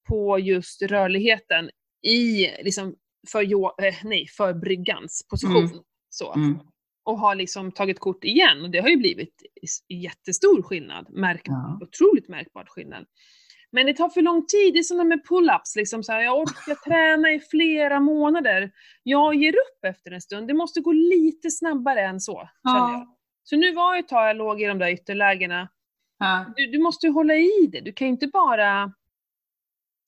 [0.08, 1.70] på just rörligheten
[2.08, 2.96] i, liksom,
[3.32, 5.66] för, yo- eh, nej, för bryggans position.
[5.66, 5.80] Mm.
[6.10, 6.34] Så.
[6.34, 6.60] Mm.
[7.04, 9.34] Och har liksom tagit kort igen och det har ju blivit
[9.90, 11.08] jättestor skillnad.
[11.10, 11.80] Märk, Ja.
[11.82, 13.06] Otroligt märkbar skillnad.
[13.78, 15.76] Men det tar för lång tid, det är som med pull-ups.
[15.76, 18.72] Liksom så här, jag orkar träna i flera månader.
[19.04, 20.48] Jag ger upp efter en stund.
[20.48, 22.74] Det måste gå lite snabbare än så, jag.
[22.74, 23.18] Ja.
[23.44, 25.70] Så nu var ju ett tag jag låg i de där ytterlägena.
[26.20, 26.54] Ja.
[26.56, 27.80] Du, du måste ju hålla i det.
[27.80, 28.94] Du kan ju inte bara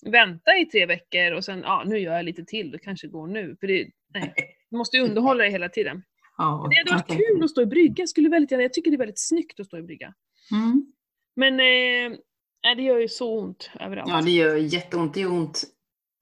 [0.05, 3.27] vänta i tre veckor och sen, ja, nu gör jag lite till, det kanske går
[3.27, 3.57] nu.
[3.59, 4.33] För det, nej,
[4.69, 6.03] du måste ju underhålla dig hela tiden.
[6.37, 8.01] Ja, Det hade varit jag kul att stå i brygga.
[8.01, 10.13] Jag, skulle väldigt jag tycker det är väldigt snyggt att stå i brygga.
[10.51, 10.93] Mm.
[11.35, 12.17] Men eh,
[12.63, 14.09] nej, det gör ju så ont överallt.
[14.09, 15.13] Ja, det gör jätteont.
[15.13, 15.63] Det gör ont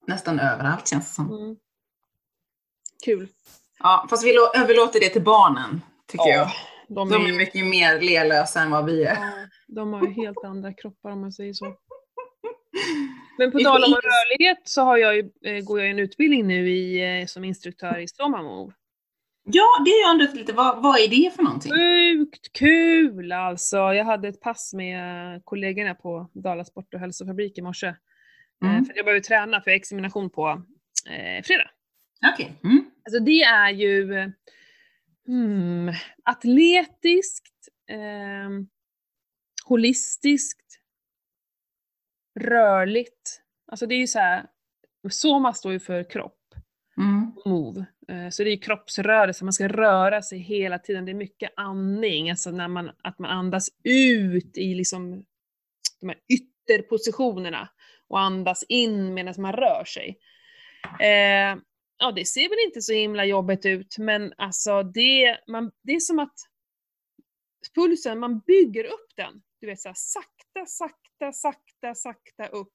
[0.06, 1.32] nästan överallt känns det som.
[1.42, 1.56] Mm.
[3.04, 3.28] Kul.
[3.78, 6.48] Ja, fast vi lå- överlåter det till barnen, tycker jag.
[6.88, 9.14] de, De är, mycket mer lelösa än vad vi är.
[9.14, 9.30] ja,
[9.66, 11.64] de har ju helt andra kroppar om man säger så.
[13.38, 16.70] Men på tal om rörlighet så har jag ju, eh, går jag en utbildning nu
[16.70, 18.72] i, eh, som instruktör i Stromamove.
[19.52, 20.52] Ja, det har jag undrat lite.
[20.52, 21.72] Vad, vad är det för någonting?
[21.72, 23.76] Sjukt kul alltså!
[23.76, 27.86] Jag hade ett pass med kollegorna på Dala Sport och hälsofabrik i morse.
[27.86, 27.94] Eh,
[28.62, 28.84] Mm.
[28.84, 30.48] För jag behöver träna för jag har examination på
[31.10, 31.70] eh, fredag.
[32.34, 32.52] Okej.
[32.64, 32.90] Mm.
[33.04, 34.12] Alltså det är ju
[35.26, 35.92] hmm,
[36.24, 38.50] atletiskt, eh,
[39.64, 40.80] holistiskt,
[42.40, 43.42] rörligt.
[43.66, 44.46] Alltså det är ju så här,
[45.10, 46.54] Soma står ju för kropp,
[46.96, 47.32] Mm.
[47.44, 47.86] move.
[48.08, 51.04] Eh, Så det är kroppsrörelse, man ska röra sig hela tiden.
[51.04, 55.24] Det är mycket andning, alltså när man, att man andas ut i liksom
[56.00, 57.68] de här ytterpositionerna
[58.08, 60.18] och andas in medan man rör sig.
[61.00, 61.58] Eh,
[61.98, 66.00] ja, det ser väl inte så himla jobbigt ut, men alltså det, man, det är
[66.00, 66.34] som att
[67.74, 69.42] pulsen, man bygger upp den.
[69.60, 72.74] Du vet såhär sakta, sakta, sakta, sakta upp.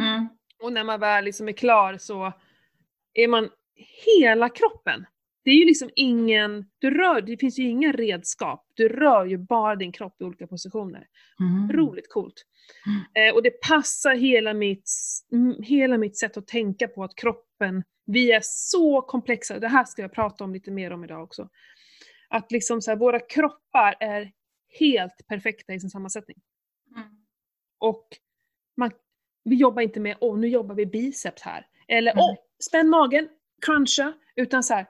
[0.00, 0.28] Mm.
[0.62, 2.32] Och när man väl liksom är klar så
[3.14, 3.50] är man
[4.06, 5.06] hela kroppen.
[5.44, 8.66] Det är ju liksom ingen, du rör, det finns ju inga redskap.
[8.74, 11.06] Du rör ju bara din kropp i olika positioner.
[11.40, 11.64] Mm.
[11.64, 12.34] Otroligt coolt.
[13.14, 14.90] Eh, och det passar hela mitt,
[15.32, 19.58] mm, hela mitt sätt att tänka på att kroppen, vi är så komplexa.
[19.58, 21.48] Det här ska jag prata om lite mer om idag också.
[22.28, 24.32] Att liksom så här, våra kroppar är
[24.78, 26.36] helt perfekta i sin sammansättning.
[26.96, 27.08] Mm.
[27.78, 28.08] Och
[28.76, 28.90] man,
[29.44, 31.66] vi jobbar inte med åh nu jobbar vi biceps här.
[31.88, 32.22] Eller Mm.
[32.22, 32.34] åh,
[32.68, 33.28] spänn magen,
[33.66, 34.12] cruncha.
[34.36, 34.86] Utan så här,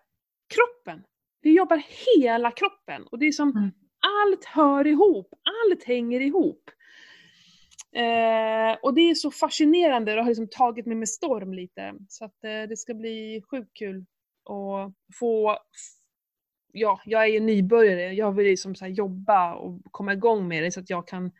[0.55, 1.05] kroppen.
[1.43, 1.83] Vi jobbar
[2.17, 3.03] hela kroppen.
[3.07, 3.71] Och det är som, Mm.
[4.01, 6.71] allt hör ihop, allt hänger ihop.
[7.93, 11.95] Eh, och det är så fascinerande, det har liksom tagit mig med storm lite.
[12.09, 14.05] Så att eh, det ska bli sjukt kul
[14.51, 15.59] att få
[16.77, 20.71] Ja, jag är ju nybörjare, jag vill liksom så jobba och komma igång med det
[20.73, 21.31] så att jag kan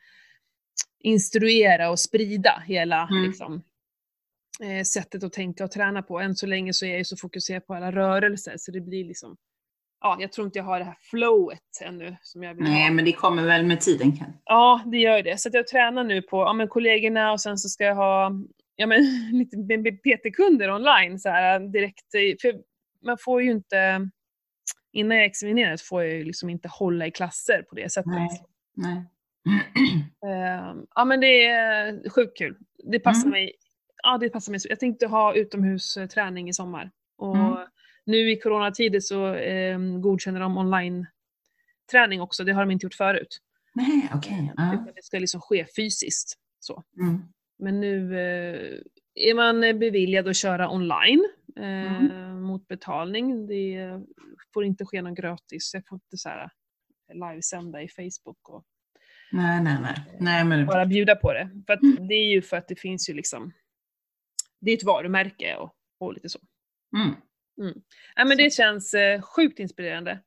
[0.99, 3.23] instruera och sprida hela Mm.
[3.25, 3.63] liksom,
[4.87, 6.21] sättet att tänka och träna på.
[6.21, 9.05] Än så länge så är jag ju så fokuserad på alla rörelser så det blir
[9.05, 9.37] liksom,
[10.01, 12.73] ja, jag tror inte jag har det här flowet ännu som jag vill ha.
[12.73, 14.33] Nej, men det kommer väl med tiden Ken.
[14.45, 15.41] Ja, det gör det.
[15.41, 18.33] Så jag tränar nu på ja, men kollegorna och sen så ska jag ha
[18.77, 18.99] ja, men,
[19.33, 19.57] lite
[19.93, 22.11] PT-kunder online så här, direkt.
[22.43, 22.55] För
[23.07, 24.09] man får ju inte,
[24.93, 28.13] innan jag examineras får jag ju liksom inte hålla i klasser på det sättet.
[28.13, 28.43] Nej.
[28.77, 29.05] Nej.
[30.33, 32.57] Ehm, ja men det är sjukt kul.
[32.85, 33.31] Det passar Mm.
[33.31, 33.53] mig.
[34.05, 34.61] Ja, det passar mig.
[34.69, 36.91] Jag tänkte ha utomhusträning i sommar.
[37.17, 37.57] Och Mm.
[38.07, 42.45] nu i coronatider så um, godkänner de online-träning också.
[42.45, 43.39] Det har de inte gjort förut.
[43.75, 44.53] Nej, okej.
[44.57, 44.73] Ja.
[44.75, 46.35] Utan det ska liksom ske fysiskt.
[46.61, 46.83] Så.
[47.01, 47.23] Mm.
[47.59, 48.79] Men nu eh,
[49.15, 51.25] är man beviljad att köra online
[51.57, 52.43] eh, Mm.
[52.43, 53.47] mot betalning.
[53.47, 54.01] Det
[54.55, 55.71] får inte ske någon gratis.
[55.75, 56.51] Jag får inte så här
[57.15, 58.65] livesända i Facebook och
[59.33, 59.95] Nej, nej, nej.
[60.21, 61.51] Nej, men bara bjuda på det.
[61.67, 62.09] För Mm.
[62.09, 63.53] det är ju för att det finns ju liksom,
[64.65, 66.39] det är ett varumärke och, och lite så.
[67.61, 67.75] mm.
[68.17, 70.21] Nej men det känns eh, sjukt inspirerande.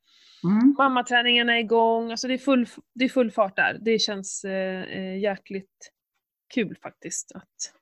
[0.44, 0.74] Mm.
[0.78, 3.78] Mammaträningen är igång, alltså det är full, det är full fart där.
[3.80, 5.92] Det känns eh, eh, jäkligt
[6.54, 7.74] kul faktiskt att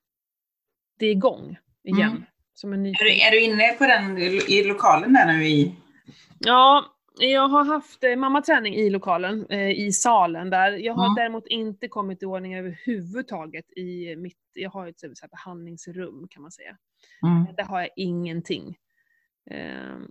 [0.98, 2.10] det är igång igen.
[2.10, 2.24] Mm.
[2.54, 5.46] Som en ny Är, du, är du inne på den i i lokalen där nu
[5.46, 5.74] i...
[6.38, 10.72] Ja, jag har haft eh, mammaträning i lokalen, eh, i salen där.
[10.72, 11.14] Jag har Mm.
[11.14, 16.42] däremot inte kommit i ordning överhuvudtaget i mitt, jag har ett så här behandlingsrum kan
[16.42, 16.76] man säga.
[17.26, 17.54] Mm.
[17.56, 18.76] Där har jag ingenting.
[19.50, 20.10] Ehm,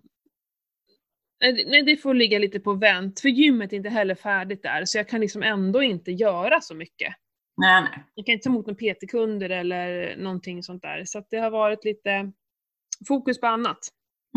[1.42, 4.64] nej, det- nej, det får ligga lite på vänt, för gymmet är inte heller färdigt
[4.64, 7.14] där, så jag kan liksom ändå inte göra så mycket.
[7.58, 8.04] Nej, nej.
[8.16, 11.50] Jag kan inte ta emot några PT-kunder eller någonting sånt där, så att det har
[11.52, 12.32] varit lite
[13.08, 13.78] fokus på annat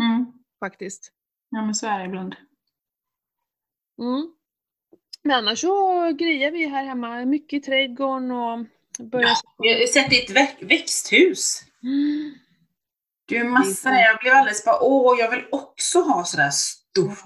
[0.01, 0.25] Mm.
[0.59, 1.11] faktiskt.
[1.49, 2.35] Ja, men så är det ibland.
[3.99, 4.33] Mm.
[5.23, 8.65] Men annars så grejer vi här hemma, mycket i trädgården och
[8.99, 9.29] börjar...
[9.57, 11.61] Jag har sett ditt vä- växthus.
[11.83, 12.33] Mm.
[13.25, 13.99] Du är massa där.
[13.99, 17.17] Jag blev alldeles bara, åh, jag vill också ha sådär stort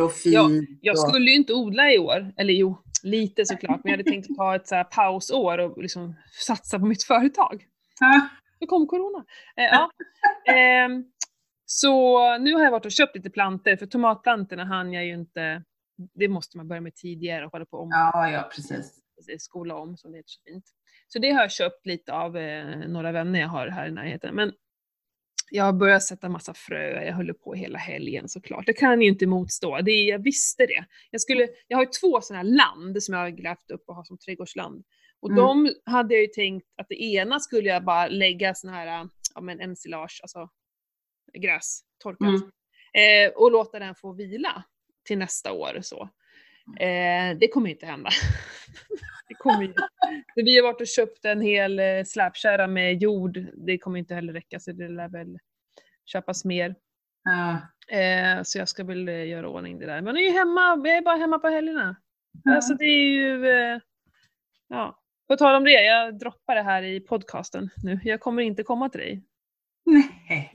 [0.00, 0.34] och fint.
[0.34, 0.48] Ja,
[0.80, 4.36] Jag skulle ju inte odla i år, eller jo, lite såklart, men jag hade tänkt
[4.36, 6.14] ta ett så pausår och liksom
[6.46, 7.64] satsa på mitt företag.
[8.00, 8.28] Ja.
[8.58, 9.24] Så kom corona.
[9.56, 9.90] Eh, ja.
[10.52, 11.04] Ehm,
[11.66, 15.62] så nu har jag varit och köpt lite planter, för tomatplantorna hann jag ju inte,
[16.14, 19.02] det måste man börja med tidigare och hålla på om, ja, ja, precis.
[19.38, 20.64] skola om som det heter så fint.
[21.08, 24.34] Så det har jag köpt lite av eh, några vänner jag har här i närheten.
[24.34, 24.52] Men
[25.50, 28.66] jag har börjat sätta massa frö, jag håller på hela helgen såklart.
[28.66, 30.84] Det kan ju inte motstå, det, jag visste det.
[31.10, 33.94] Jag, skulle, jag har ju två sådana här land som jag har grävt upp och
[33.94, 34.84] har som trädgårdsland.
[35.20, 35.44] Och Mm.
[35.44, 39.40] de hade jag ju tänkt att det ena skulle jag bara lägga sån här, ja
[39.40, 40.48] men ensilage, alltså
[41.38, 42.28] gräs, torkat.
[42.28, 43.26] Mm.
[43.28, 44.64] Eh, och låta den få vila
[45.04, 46.08] till nästa år så.
[46.80, 48.10] Eh, det kommer inte hända.
[49.28, 49.74] det kommer ju.
[50.34, 53.46] Vi har varit och köpt en hel eh, släpkärra med jord.
[53.54, 55.38] Det kommer inte heller räcka så det lär väl
[56.06, 56.74] köpas mer.
[57.24, 57.60] Ja.
[57.96, 60.02] Eh, så jag ska väl eh, göra ordning det där.
[60.02, 61.96] Men jag är ju hemma, jag är bara hemma på helgerna.
[62.44, 62.54] Ja.
[62.54, 63.80] Alltså det är ju, eh,
[64.68, 64.96] ja.
[65.28, 68.00] På tal om det, jag droppar det här i podcasten nu.
[68.04, 69.22] Jag kommer inte komma till dig.
[69.84, 70.54] Nej.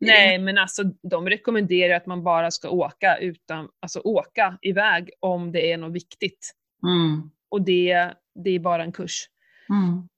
[0.00, 5.52] Nej, men alltså de rekommenderar att man bara ska åka utan, alltså åka iväg om
[5.52, 6.52] det är något viktigt.
[6.82, 7.30] Mm.
[7.50, 8.12] Och det,
[8.44, 9.24] det är bara en kurs.
[9.70, 10.08] Mm.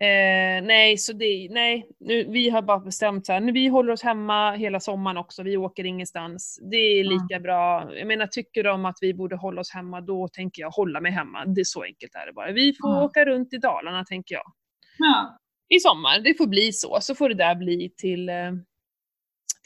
[0.00, 3.92] Eh, nej, så det, nej, nu, vi har bara bestämt så här, nu, vi håller
[3.92, 6.58] oss hemma hela sommaren också, vi åker ingenstans.
[6.70, 7.12] Det är Mm.
[7.12, 7.90] lika bra.
[7.96, 11.12] Jag menar, tycker de att vi borde hålla oss hemma, då tänker jag hålla mig
[11.12, 11.44] hemma.
[11.46, 12.52] Det är så enkelt är det bara.
[12.52, 13.04] Vi får Ja.
[13.04, 14.52] åka runt i Dalarna, tänker jag.
[14.98, 15.38] Ja.
[15.68, 16.98] I sommar, det får bli så.
[17.00, 18.52] Så får det där bli till, eh,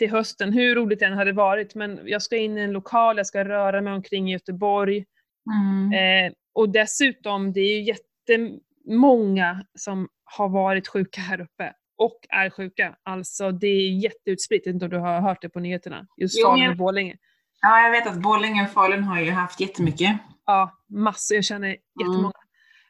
[0.00, 0.52] till hösten.
[0.52, 3.44] Hur roligt det än hade varit, men jag ska in i en lokal, jag ska
[3.44, 5.04] röra mig omkring i Göteborg.
[5.52, 6.26] Mm.
[6.26, 12.50] Eh, och dessutom, det är ju jättemånga som har varit sjuka här uppe och är
[12.50, 12.96] sjuka.
[13.02, 16.06] Alltså det är jätteutspritt, jag vet inte om du har hört det på nyheterna.
[16.16, 17.16] Just Falun och Borlänge.
[17.60, 20.16] ja, jag vet att Borlänge och Falun har ju haft jättemycket.
[20.46, 21.34] Ja, massor.
[21.34, 21.68] Jag känner
[22.00, 22.32] jättemånga.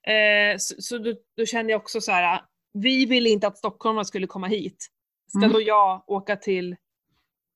[0.06, 2.40] Eh, så så då, då kände jag också så här,
[2.72, 4.86] vi ville inte att stockholmare skulle komma hit.
[5.28, 5.52] Ska Mm.
[5.52, 6.76] då jag åka till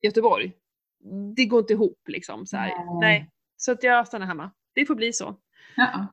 [0.04, 0.52] Göteborg?
[1.36, 2.46] Det går inte ihop liksom.
[2.46, 2.68] Så här.
[2.68, 2.98] Nej.
[3.00, 3.30] Nej.
[3.56, 4.50] Så att jag stannar hemma.
[4.74, 5.36] Det får bli så.
[5.76, 6.06] Ja.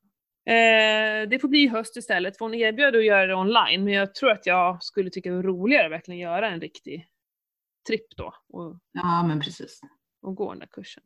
[0.46, 4.16] Eh, det får bli höst istället, för hon erbjöd att göra det online, men jag
[4.16, 7.08] tror att jag skulle tycka det var roligare att verkligen göra en riktig
[7.88, 9.82] tripp då och, ja, men precis.
[10.22, 11.04] och gå den där kursen.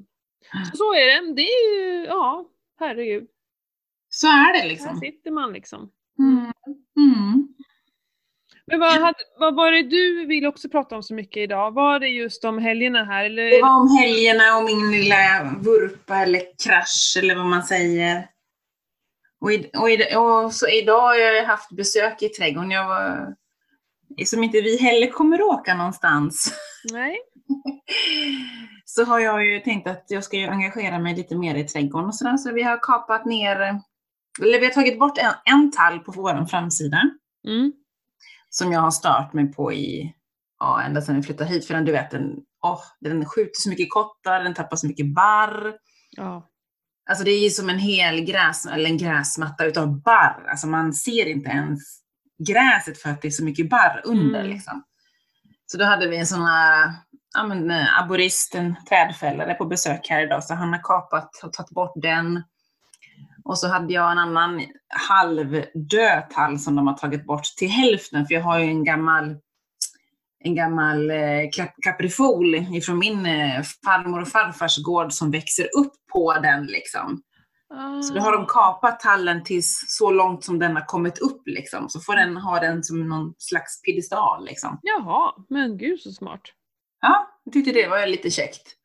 [0.71, 1.33] Så, så är det.
[1.33, 3.27] Det är ju, ja, herregud.
[4.09, 4.99] Så är det Här liksom.
[4.99, 5.91] sitter man liksom.
[6.19, 6.53] Mm.
[6.97, 7.54] Mm.
[8.67, 11.71] Men vad, hade, vad var det du ville också prata om så mycket idag?
[11.71, 13.43] Var det just om helgerna här eller?
[13.43, 18.27] Det var om helgerna och min lilla vurpa eller krasch eller vad man säger.
[19.41, 22.71] Och, i, och, i, och så idag har jag haft besök i trädgården.
[22.71, 23.35] Jag var,
[24.25, 26.53] som inte vi heller kommer åka någonstans.
[26.93, 27.17] Nej.
[28.85, 32.15] Så har jag ju tänkt att jag ska engagera mig lite mer i trädgården och
[32.15, 32.37] sådär.
[32.37, 33.55] Så vi har kapat ner,
[34.41, 37.01] eller vi har tagit bort en, en tall på vår framsida.
[37.47, 37.73] Mm.
[38.57, 40.13] Som jag har stört mig på i,
[40.59, 41.67] ja, ända sedan vi flyttade hit.
[41.67, 45.13] För den, du vet, den, åh, den skjuter så mycket kottar, den tappar så mycket
[45.13, 45.73] barr.
[46.11, 46.49] Ja.
[47.09, 50.47] Alltså det är ju som en hel gräs, eller en gräsmatta utav barr.
[50.49, 51.81] Alltså man ser inte ens
[52.47, 54.39] gräset för att det är så mycket barr under.
[54.39, 54.51] Mm.
[54.51, 54.83] Liksom.
[55.65, 56.93] Så då hade vi en sån här
[57.33, 60.43] ja, men, eh, aborist, en trädfällare på besök här idag.
[60.43, 62.43] Så han har kapat och tagit bort den.
[63.45, 64.61] Och så hade jag en annan
[65.09, 68.25] halvdöd tall som de har tagit bort till hälften.
[68.25, 69.35] För jag har ju en gammal,
[70.43, 75.93] en gammal eh, kap- kaprifol ifrån min eh, farmor och farfars gård som växer upp
[76.13, 76.65] på den.
[76.65, 77.21] Liksom.
[78.03, 81.41] Så då har de kapat tallen tills så långt som den har kommit upp.
[81.45, 81.89] Liksom.
[81.89, 84.45] Så får den ha den som någon slags piedestal.
[84.45, 84.79] Liksom.
[84.81, 86.41] Jaha, men gud så smart.
[87.01, 88.75] Ja, jag tyckte det var lite käckt.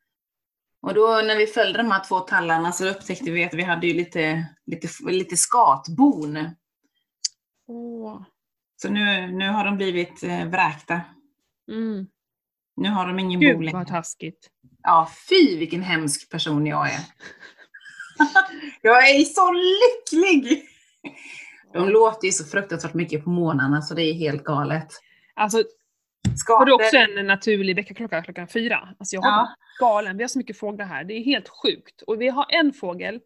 [0.82, 3.86] Och då när vi följde de här två tallarna så upptäckte vi att vi hade
[3.86, 6.50] ju lite, lite, lite skatbon.
[7.66, 8.22] Åh.
[8.82, 11.00] Så nu, nu har de blivit eh, vräkta.
[11.70, 12.06] Mm.
[12.76, 13.86] Nu har de ingen bo Gud vad längre.
[13.86, 14.50] taskigt.
[14.82, 17.00] Ja, fy vilken hemsk person jag är.
[18.82, 20.66] jag är så lycklig!
[21.72, 24.88] De låter ju så fruktansvärt mycket på morgnarna så det är helt galet.
[25.34, 25.64] Alltså,
[26.30, 26.66] har Skator.
[26.66, 28.88] du också en naturlig väckarklocka klockan fyra?
[28.98, 29.54] Alltså jag har Ja.
[29.80, 32.02] galen, vi har så mycket fåglar här, det är helt sjukt.
[32.02, 33.20] Och vi har en fågel,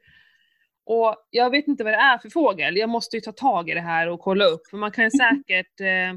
[0.86, 3.74] och jag vet inte vad det är för fågel, jag måste ju ta tag i
[3.74, 6.10] det här och kolla upp, för man kan ju säkert eh,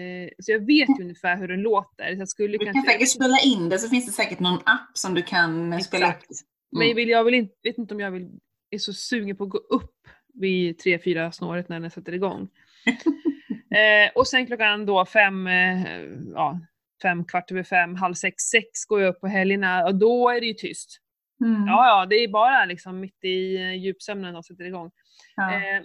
[0.00, 2.12] eh, så jag vet ju ungefär hur den låter.
[2.14, 2.92] Så jag skulle Du kan kanske...
[2.92, 6.14] säkert spela in det så finns det säkert någon app som du kan spela upp.
[6.14, 6.30] Exakt.
[6.72, 8.30] Men vill, jag vill inte, vet inte om jag vill,
[8.70, 9.94] är så sugen på att gå upp
[10.34, 12.48] vid 3-4 snåret när den sätter igång.
[13.74, 16.02] eh, och sen klockan då fem, eh,
[16.34, 16.60] ja,
[17.02, 20.40] fem, kvart över fem, halv sex, sex går jag upp på helgerna och då är
[20.40, 20.98] det ju tyst.
[21.44, 21.66] Mm.
[21.66, 24.90] Ja, ja, det är bara liksom mitt i eh, djupsömnen och sätter igång.
[25.36, 25.54] Ja.
[25.54, 25.82] Eh,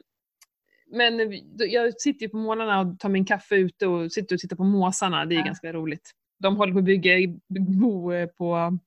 [0.91, 1.19] men
[1.57, 4.63] jag sitter ju på morgnarna och tar min kaffe ute och sitter och tittar på
[4.63, 5.25] måsarna.
[5.25, 5.45] Det är Ja.
[5.45, 6.11] ganska roligt.
[6.39, 7.13] De håller på att bygga
[7.47, 8.77] bo eh, på,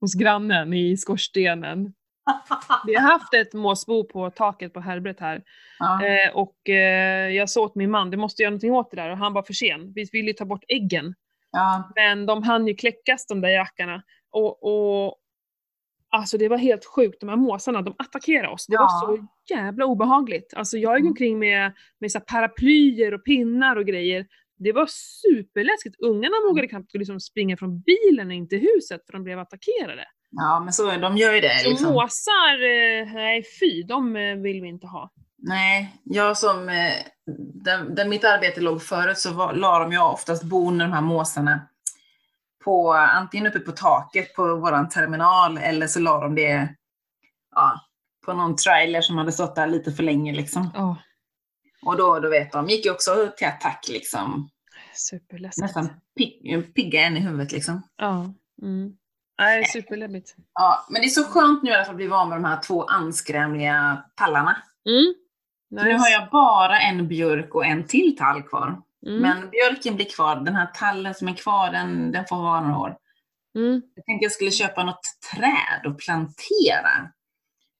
[0.00, 1.92] hos grannen i skorstenen.
[2.86, 5.42] Vi har haft ett måsbo på taket på Herbert här.
[5.78, 6.06] Ja.
[6.06, 9.10] Eh, och eh, jag sa åt min man, det måste göra någonting åt det där.
[9.10, 9.92] Och han var för sen.
[9.92, 11.14] Vi ville ju ta bort äggen.
[11.50, 11.92] Ja.
[11.94, 14.02] Men de hann ju kläckas de där jackarna.
[14.30, 14.62] Och,
[15.06, 15.16] och
[16.10, 18.66] alltså det var helt sjukt, de här måsarna, de attackerade oss.
[18.66, 18.80] Det Ja.
[18.82, 20.54] var så jävla obehagligt.
[20.56, 21.10] Alltså jag gick Mm.
[21.10, 24.26] omkring med, med så paraplyer och pinnar och grejer.
[24.58, 24.86] Det var
[25.22, 25.96] superläskigt.
[26.00, 26.48] Ungarna Mm.
[26.48, 30.04] vågade knappt liksom springa från bilen in till huset för de blev attackerade.
[30.30, 31.58] Ja, men så, de gör ju det.
[31.58, 31.92] Så Liksom.
[31.92, 35.10] måsar, eh, nej fy, de eh, vill vi inte ha.
[35.38, 36.92] Nej, jag som, eh,
[37.64, 41.00] där, där mitt arbete låg förut så var, la de ju oftast bon, de här
[41.00, 41.68] måsarna,
[42.64, 46.68] på, antingen uppe på taket på våran terminal eller så la de det
[47.54, 47.80] ja,
[48.24, 50.70] på någon trailer som hade stått där lite för länge liksom.
[50.74, 50.96] Ja,
[51.86, 54.50] Och då, då vet de, gick ju också till attack liksom.
[54.94, 55.62] superläskigt.
[55.62, 57.82] Nästan pigg, pigga en i huvudet liksom.
[57.96, 58.34] Ja.
[58.62, 58.96] Mm.
[59.38, 60.34] Nej, superläbbigt.
[60.54, 62.44] Ja, men det är så skönt nu i alla fall att bli van med de
[62.44, 64.62] här två anskrämliga tallarna.
[64.88, 65.14] Mm.
[65.70, 68.82] Så nu har jag bara en björk och en till tall kvar.
[69.06, 69.22] Mm.
[69.22, 72.78] Men björken blir kvar, den här tallen som är kvar, den, den får vara några
[72.78, 72.96] år.
[73.56, 73.82] Mm.
[73.94, 77.10] Jag tänkte jag skulle köpa något träd och plantera.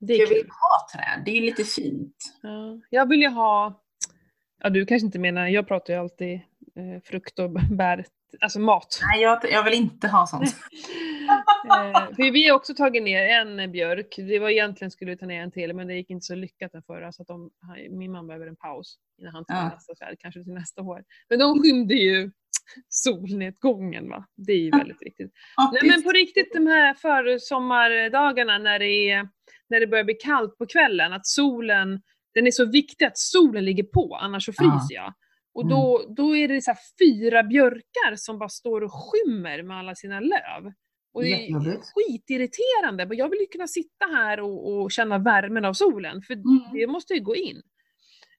[0.01, 0.51] Det är jag vill kul.
[0.51, 2.16] ha träd, det är lite fint.
[2.42, 2.81] Ja.
[2.90, 3.83] Jag vill ju ha,
[4.62, 6.35] ja du kanske inte menar, jag pratar ju alltid
[6.77, 8.05] eh, frukt och bär,
[8.40, 9.00] alltså mat.
[9.12, 10.44] Nej, jag, jag vill inte ha sånt.
[11.68, 15.26] eh, för vi har också tagit ner en björk, det var egentligen skulle vi ta
[15.26, 17.50] ner en till men det gick inte så lyckat den förra så att de,
[17.90, 19.68] min man behöver en paus innan han tar Ja.
[19.74, 21.04] nästa träd, kanske till nästa år.
[21.28, 22.30] Men de skymde ju
[22.88, 24.78] solnedgången va, det är ju Ja.
[24.78, 25.32] väldigt viktigt.
[25.56, 29.28] Ja, Nej men på riktigt de här försommardagarna när det, är,
[29.68, 32.02] när det börjar bli kallt på kvällen, att solen,
[32.34, 34.62] den är så viktig att solen ligger på, annars så Ja.
[34.62, 35.14] fryser jag.
[35.57, 39.95] Och då, då är det så fyra björkar som bara står och skymmer med alla
[39.95, 40.73] sina löv.
[41.14, 45.64] Och det är skitirriterande, men jag vill ju kunna sitta här och, och känna värmen
[45.64, 46.73] av solen, för Mm.
[46.73, 47.62] det måste ju gå in.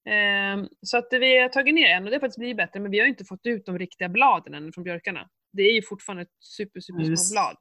[0.09, 2.91] Ehm, så att vi har tagit ner en och det har faktiskt blivit bättre, men
[2.91, 5.29] vi har inte fått ut de riktiga bladen än från björkarna.
[5.53, 7.57] Det är ju fortfarande ett super, super små blad.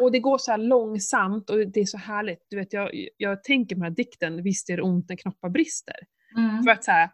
[0.00, 2.46] Och det går så här långsamt och det är så härligt.
[2.50, 5.48] Du vet, jag, jag tänker på den här dikten, Visst gör det ont när knoppar
[5.48, 5.96] brister.
[6.36, 6.62] Mm.
[6.62, 7.10] För att så här,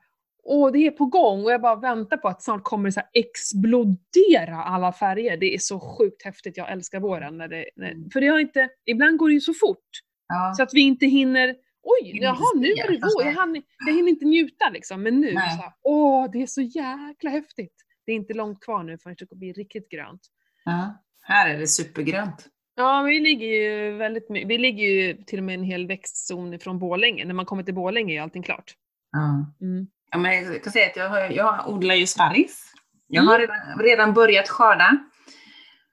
[0.47, 3.01] åh det är på gång och jag bara väntar på att snart kommer det så
[3.13, 5.37] explodera alla färger.
[5.37, 7.39] Det är så sjukt häftigt, jag älskar våren.
[7.39, 8.11] När det, när, Mm.
[8.11, 9.89] för det har inte, ibland går det ju så fort
[10.29, 10.55] Ja.
[10.57, 11.49] så att vi inte hinner,
[11.83, 15.03] oj, jaha nu är det vår, jag, hann, jag hinner inte njuta liksom.
[15.03, 15.51] Men nu, Nej.
[15.57, 17.75] så här, åh det är så jäkla häftigt.
[18.07, 20.21] Det är inte långt kvar nu förrän det blir riktigt grönt.
[20.65, 21.03] Ja.
[21.23, 22.47] Här är det supergrönt.
[22.77, 26.79] Ja, vi ligger ju väldigt vi ligger ju till och med en hel växtzon från
[26.79, 27.25] Borlänge.
[27.25, 28.75] När man kommer till Borlänge är allting klart.
[29.13, 29.55] Ja.
[29.67, 29.87] Mm.
[30.11, 32.63] Ja, men jag kan säga att jag, har, jag odlar ju sparris.
[33.09, 33.29] Jag Mm.
[33.33, 34.99] har redan, redan börjat skörda.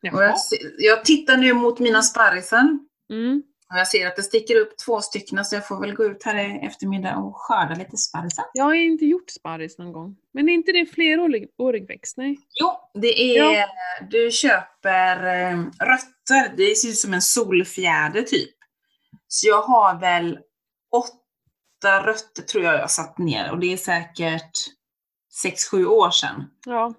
[0.02, 0.34] Jag,
[0.78, 3.44] jag tittar nu mot mina sparrisen Mm.
[3.72, 6.24] och jag ser att det sticker upp två stycken så jag får väl gå ut
[6.24, 8.46] här i eftermiddag och skörda lite sparrisar.
[8.54, 10.16] Jag har inte gjort sparris någon gång.
[10.34, 12.18] Men är inte det flerårig årig växt?
[12.18, 12.38] Nej.
[12.62, 12.72] Jo,
[13.02, 13.68] det är,
[14.10, 18.56] du köper eh, rötter, det ser ut som en solfjäder typ.
[19.28, 20.40] Så jag har väl
[20.92, 21.18] åtta
[21.90, 24.52] rötter tror jag jag satt ner och det är säkert
[25.42, 26.44] sex sju år sedan.
[26.66, 26.94] Ja.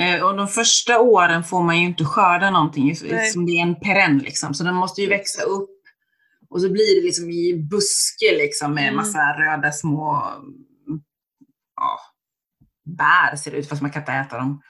[0.00, 3.12] Eh, Och de första åren får man ju inte skörda någonting Nej.
[3.12, 4.54] eftersom det är en perenn liksom.
[4.54, 5.70] Så den måste ju växa upp.
[6.50, 8.96] Och så blir det liksom i buske liksom med Mm.
[8.96, 10.22] massa röda små
[11.76, 11.98] ja,
[12.84, 14.62] bär ser det ut fast man kan inte äta dem.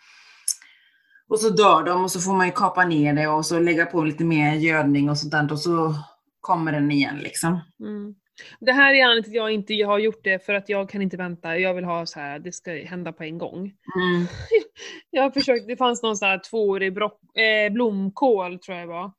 [1.29, 3.87] Och så dör de och så får man ju kapa ner det och så lägga
[3.87, 5.94] på lite mer gödning och sånt där och så
[6.40, 7.61] kommer den igen liksom.
[7.81, 8.14] Mm.
[8.61, 11.03] Det här är anledningen till att jag inte har gjort det, för att jag kan
[11.03, 11.59] inte vänta.
[11.59, 13.59] Jag vill ha så här, det ska hända på en gång.
[13.59, 14.26] Mm.
[15.11, 18.92] Jag har försökt, det fanns någon sån här tvåårig brock, eh, blomkål tror jag det
[18.92, 19.12] var.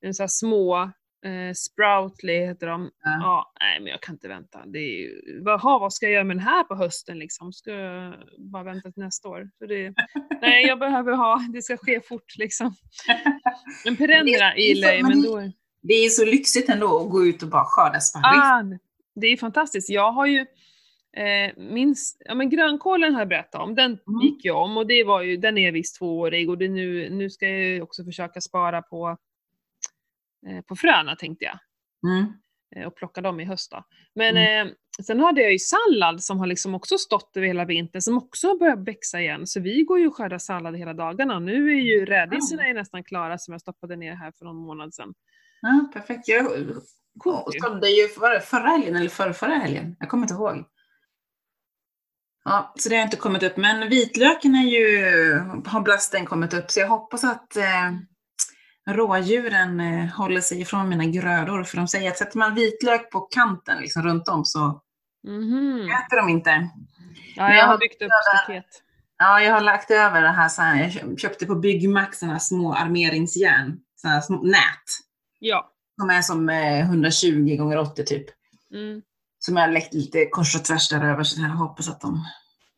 [0.00, 0.82] En här små,
[1.24, 2.90] eh, sproutly heter de.
[3.04, 3.10] Ja.
[3.20, 4.66] Ja, nej men jag kan inte vänta.
[4.66, 7.52] Det är ju, jaha, vad ska jag göra med den här på hösten liksom?
[7.52, 9.50] Ska jag bara vänta till nästa år?
[9.58, 9.94] Så det,
[10.42, 12.66] nej, jag behöver ha, det ska ske fort liksom.
[13.84, 15.52] Är så- gillar jag men då...
[15.88, 18.24] Det är så lyxigt ändå att gå ut och bara skörda sparris.
[18.42, 18.62] Ah,
[19.14, 19.90] det är fantastiskt.
[19.90, 20.40] Jag har ju
[21.16, 24.20] eh, minst, ja men grönkålen har jag berättat om, den Mm.
[24.22, 27.30] gick ju om och det var ju, den är visst tvåårig och det nu, nu
[27.30, 29.16] ska jag ju också försöka spara på,
[30.48, 31.58] eh, på fröna tänkte jag.
[32.12, 32.32] Mm.
[32.76, 33.84] eh, Och plocka dem i höst då.
[34.14, 34.72] Men eh,
[35.02, 38.48] sen hade jag ju sallad som har liksom också stått över hela vintern som också
[38.48, 39.46] har börjat växa igen.
[39.46, 41.38] Så vi går ju och skördar sallad hela dagarna.
[41.38, 44.94] Nu är ju rädisorna är nästan klara som jag stoppade ner här för någon månad
[44.94, 45.14] sedan.
[45.60, 46.28] Ja, perfekt.
[46.28, 46.46] Jag
[47.18, 47.60] Coolt ju.
[47.60, 49.96] sådde ju det förra helgen eller förra, förra helgen.
[49.98, 50.64] Jag kommer inte ihåg.
[52.44, 53.56] Ja, så det har inte kommit upp.
[53.56, 55.04] Men vitlöken är ju,
[55.66, 56.70] har blasten kommit upp.
[56.70, 57.92] Så jag hoppas att eh,
[58.90, 61.64] rådjuren eh, håller sig ifrån mina grödor.
[61.64, 64.80] För de säger att sätter man vitlök på kanten liksom runt om så
[65.28, 65.80] Mhm.
[65.90, 66.50] äter de inte.
[67.36, 68.64] Ja, jag jag har byggt upp staket.
[69.18, 72.32] Ja, jag har lagt över det här, så här jag köp- köpte på Byggmax sådana
[72.34, 73.78] här små armeringsjärn.
[73.96, 74.88] Sådana här små nät.
[75.38, 75.72] Ja.
[75.96, 78.26] De är som eh, 120 gånger 80 typ.
[78.74, 79.02] Mm.
[79.38, 82.24] Som jag läckt lite kors och tvärs där över så jag hoppas att de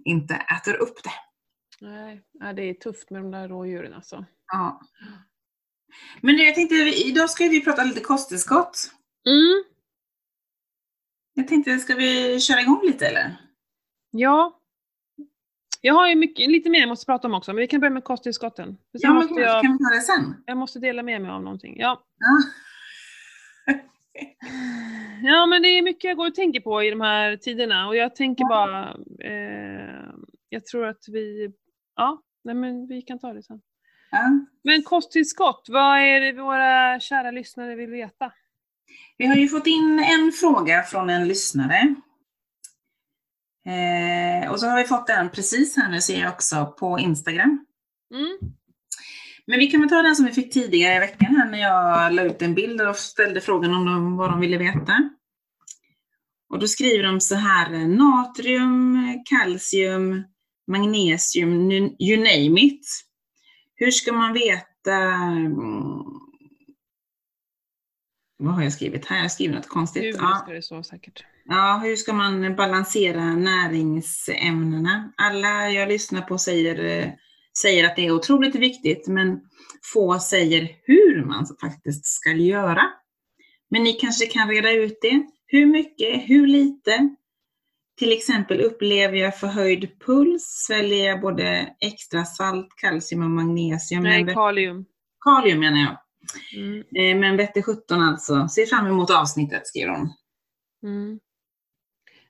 [0.05, 1.11] inte äter upp det.
[1.87, 2.23] Nej,
[2.55, 4.25] det är tufft med de där rådjuren alltså.
[4.53, 4.81] Ja.
[6.21, 8.91] Men jag tänkte, idag ska vi prata lite kosttillskott.
[9.27, 9.65] Mm.
[11.35, 13.37] Jag tänkte, ska vi köra igång lite eller?
[14.11, 14.60] Ja.
[15.81, 17.91] Jag har ju mycket, lite mer jag måste prata om också, men vi kan börja
[17.91, 18.76] med kosttillskotten.
[18.93, 20.43] Ja, men måste jag, kan vi ta det sen?
[20.47, 21.76] jag måste dela med mig av någonting.
[21.78, 22.03] Ja.
[22.18, 22.43] Ja.
[25.22, 27.97] ja, men det är mycket jag går och tänker på i de här tiderna och
[27.97, 28.89] jag tänker bara,
[29.24, 30.14] eh,
[30.49, 31.51] jag tror att vi,
[31.97, 33.61] ja, nej men vi kan ta det sen.
[34.11, 34.47] Ja.
[34.64, 38.33] Men kosttillskott, vad är det våra kära lyssnare vill veta?
[39.18, 41.95] Vi har ju fått in en fråga från en lyssnare.
[43.67, 47.67] Eh, och så har vi fått den precis här nu ser jag också på Instagram.
[48.15, 48.39] Mm.
[49.47, 52.13] Men vi kan väl ta den som vi fick tidigare i veckan här när jag
[52.13, 55.11] la ut en bild och ställde frågan om de, vad de ville veta.
[56.49, 60.25] Och då skriver de så här, natrium, kalcium,
[60.67, 62.87] magnesium, you name it.
[63.75, 65.55] Hur ska man veta, mm,
[68.39, 69.17] vad har jag skrivit här?
[69.17, 70.05] Jag har skrivit något konstigt.
[70.05, 71.25] Hur ska det så säkert.
[71.53, 75.13] Ja, hur ska man balansera näringsämnena?
[75.17, 77.13] Alla jag lyssnar på säger, eh,
[77.63, 79.41] säger att det är otroligt viktigt, men
[79.93, 82.83] få säger hur man faktiskt ska göra.
[83.71, 85.23] Men ni kanske kan reda ut det.
[85.47, 86.29] Hur mycket?
[86.29, 87.15] Hur lite?
[87.99, 94.03] Till exempel upplever jag förhöjd puls, sväljer jag både extra salt, kalcium och magnesium.
[94.03, 94.85] Nej, men kalium.
[95.25, 95.97] kalium menar jag.
[96.61, 96.79] Mm.
[96.79, 98.49] Eh, Men vette 17 alltså.
[98.49, 100.13] Ser fram emot avsnittet, skriver hon.
[100.83, 101.21] Mm.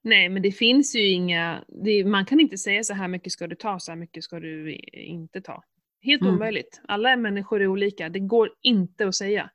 [0.03, 3.47] Nej, men det finns ju inga, det, man kan inte säga så här mycket ska
[3.47, 5.63] du ta, så här mycket ska du inte ta.
[6.03, 6.35] Helt Mm.
[6.35, 6.81] omöjligt.
[6.89, 9.51] Alla människor är olika, det går inte att säga.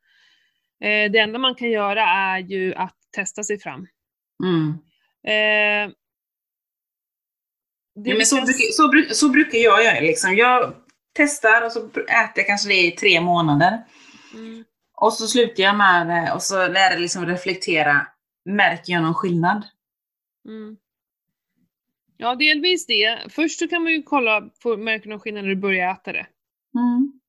[0.83, 3.87] Eh, det enda man kan göra är ju att testa sig fram.
[4.43, 4.69] Mm.
[5.27, 5.93] Eh,
[7.95, 9.99] det Ja, men så, brukar, så, bruk, så brukar jag göra.
[9.99, 10.35] Liksom.
[10.35, 10.75] Jag
[11.13, 13.85] testar och så äter jag kanske det i tre månader.
[14.33, 14.63] Mm.
[14.93, 18.07] Och så slutar jag med det och så när jag liksom reflektera,
[18.45, 19.65] märker jag någon skillnad?
[20.45, 20.77] Mm.
[22.17, 23.19] Ja, delvis det.
[23.29, 26.27] Först så kan man ju kolla, på, märker någon skillnad när du börjar äta det.
[26.77, 27.19] Mm.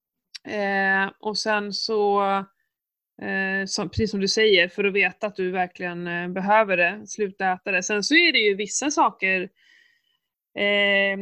[0.48, 2.22] Eh, och sen så,
[3.22, 7.06] eh, som, precis som du säger, för att veta att du verkligen eh, behöver det,
[7.06, 7.82] sluta äta det.
[7.82, 9.42] Sen så är det ju vissa saker
[10.58, 11.18] eh,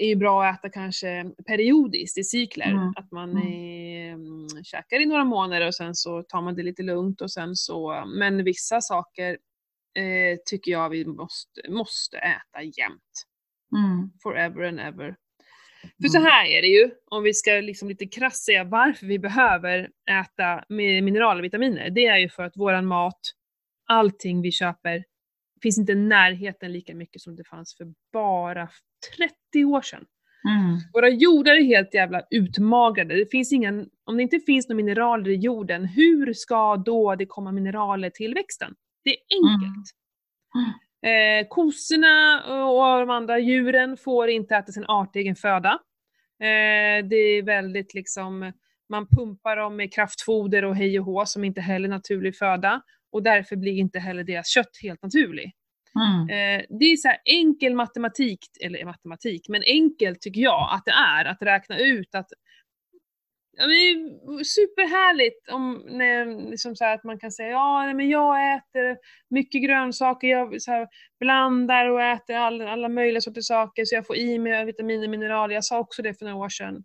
[0.00, 2.70] är ju bra att äta kanske periodiskt i cykler.
[2.70, 2.92] Mm.
[2.96, 4.14] Att man Mm.
[4.14, 7.56] mm, käkar i några månader och sen så tar man det lite lugnt och sen
[7.56, 9.38] så, men vissa saker
[9.96, 13.26] eh, tycker jag vi måste, måste äta jämt.
[13.76, 14.10] Mm.
[14.22, 15.16] Forever and ever.
[16.02, 19.18] För så här är det ju, om vi ska liksom lite krasst säga varför vi
[19.18, 21.90] behöver äta med mineral och vitaminer.
[21.90, 23.20] Det är ju för att våran mat,
[23.86, 25.04] allting vi köper,
[25.62, 28.68] finns inte i närheten lika mycket som det fanns för bara
[29.52, 30.04] 30 år sedan.
[30.48, 30.78] Mm.
[30.92, 33.16] Våra jordar är helt jävla utmagrade.
[33.16, 37.26] Det finns ingen, om det inte finns några mineraler i jorden, hur ska då det
[37.26, 38.74] komma mineraler till växten?
[39.06, 39.86] Det är enkelt.
[41.06, 45.72] Eh, kossorna och de andra djuren får inte äta sin artegen föda.
[46.40, 48.52] Eh, det är väldigt liksom,
[48.88, 52.82] man pumpar dem med kraftfoder och hej och hå som inte heller är naturlig föda.
[53.12, 55.52] Och därför blir inte heller deras kött helt naturlig.
[55.96, 56.28] Mm.
[56.28, 60.90] Eh, det är så här enkel matematik, eller matematik, men enkelt tycker jag att det
[60.90, 62.28] är att räkna ut att
[63.58, 68.08] Ja, men det är superhärligt om när, liksom så att man kan säga ja men
[68.08, 68.98] jag äter
[69.30, 70.88] mycket grönsaker, jag så här,
[71.20, 75.10] blandar och äter all, alla möjliga sorters saker så jag får i mig vitaminer och
[75.10, 75.54] mineraler.
[75.54, 76.84] Jag sa också det för några år sedan.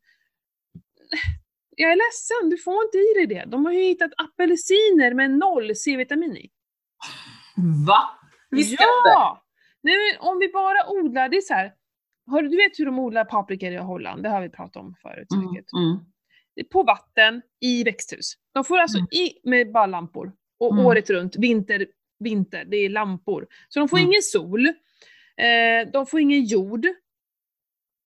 [1.76, 3.51] Jag är ledsen, du får inte i dig det.
[3.51, 6.49] De har ju hittat apelsiner med noll C-vitamin i.
[7.88, 8.01] Va?
[8.51, 8.84] Visste inte.
[9.05, 9.43] Ja!
[9.84, 11.74] Nej, men om vi bara odlar, det är så här.
[12.26, 14.24] Har, du vet hur de odlar paprikor i Holland?
[14.24, 15.49] Det har vi pratat om förut Mm.
[15.49, 15.74] säkert.
[15.74, 16.11] Mm.
[16.72, 18.34] På vatten, i växthus.
[18.54, 19.08] De får alltså Mm.
[19.12, 20.32] i med bara lampor.
[20.60, 20.86] Och Mm.
[20.86, 21.86] året runt, vinter,
[22.20, 23.47] vinter, det är lampor.
[23.70, 24.10] Så de får Mm.
[24.10, 24.66] ingen sol,
[25.38, 26.86] eh, de får ingen jord.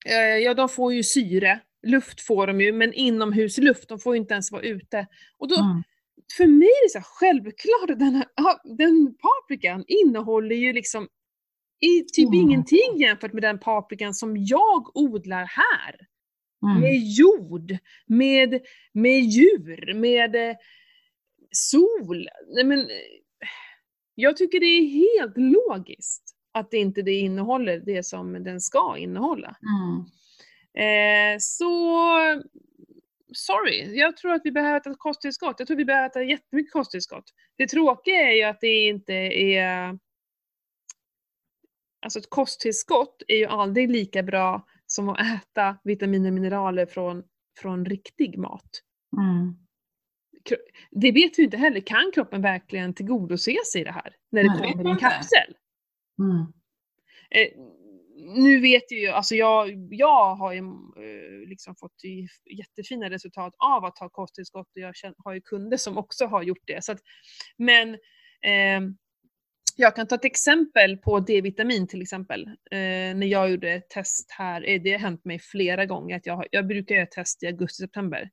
[0.06, 4.20] Eh, ja, de får ju syre, luft får de ju, men inomhusluft, de får ju
[4.20, 5.06] inte ens vara ute.
[5.38, 5.82] Och då, Mm.
[6.36, 11.08] för mig är det så här självklart att den, här, den paprikan innehåller ju liksom
[11.80, 12.40] i typ Mm.
[12.40, 15.96] ingenting jämfört med den paprikan som jag odlar här.
[16.70, 16.80] Mm.
[16.80, 18.60] Med jord, med,
[18.92, 20.56] med djur, med eh,
[21.50, 22.28] sol.
[22.54, 22.86] Nej, men, eh,
[24.14, 28.96] jag tycker det är helt logiskt att det inte det innehåller det som den ska
[28.98, 29.56] innehålla.
[29.62, 30.04] Mm.
[30.78, 32.06] Eh, så
[33.32, 35.56] sorry, jag tror att vi behöver äta ett kosttillskott.
[35.58, 37.24] Jag tror vi behöver äta jättemycket kosttillskott.
[37.56, 39.98] Det tråkiga är ju att det inte är...
[42.02, 47.22] Alltså ett kosttillskott är ju aldrig lika bra som att äta vitaminer och mineraler från,
[47.60, 48.82] från riktig mat.
[49.16, 49.56] Mm.
[50.90, 54.14] det vet vi inte heller, kan kroppen verkligen tillgodose sig det här?
[54.30, 55.56] När det Nej, kommer i en kapsel?
[56.18, 56.52] Mm.
[57.30, 57.52] Eh,
[58.34, 62.02] nu vet ju, alltså jag, jag har ju eh, liksom fått
[62.58, 66.66] jättefina resultat av att ta kosttillskott och jag har ju kunder som också har gjort
[66.66, 66.84] det.
[66.84, 66.98] Så att,
[67.56, 67.94] men
[68.42, 68.80] eh,
[69.76, 72.46] jag kan ta ett exempel på D-vitamin till exempel.
[72.46, 72.78] Eh,
[73.16, 76.46] när jag gjorde ett test här, eh, det har hänt mig flera gånger att jag,
[76.50, 78.30] jag brukar göra ett test i augusti-september.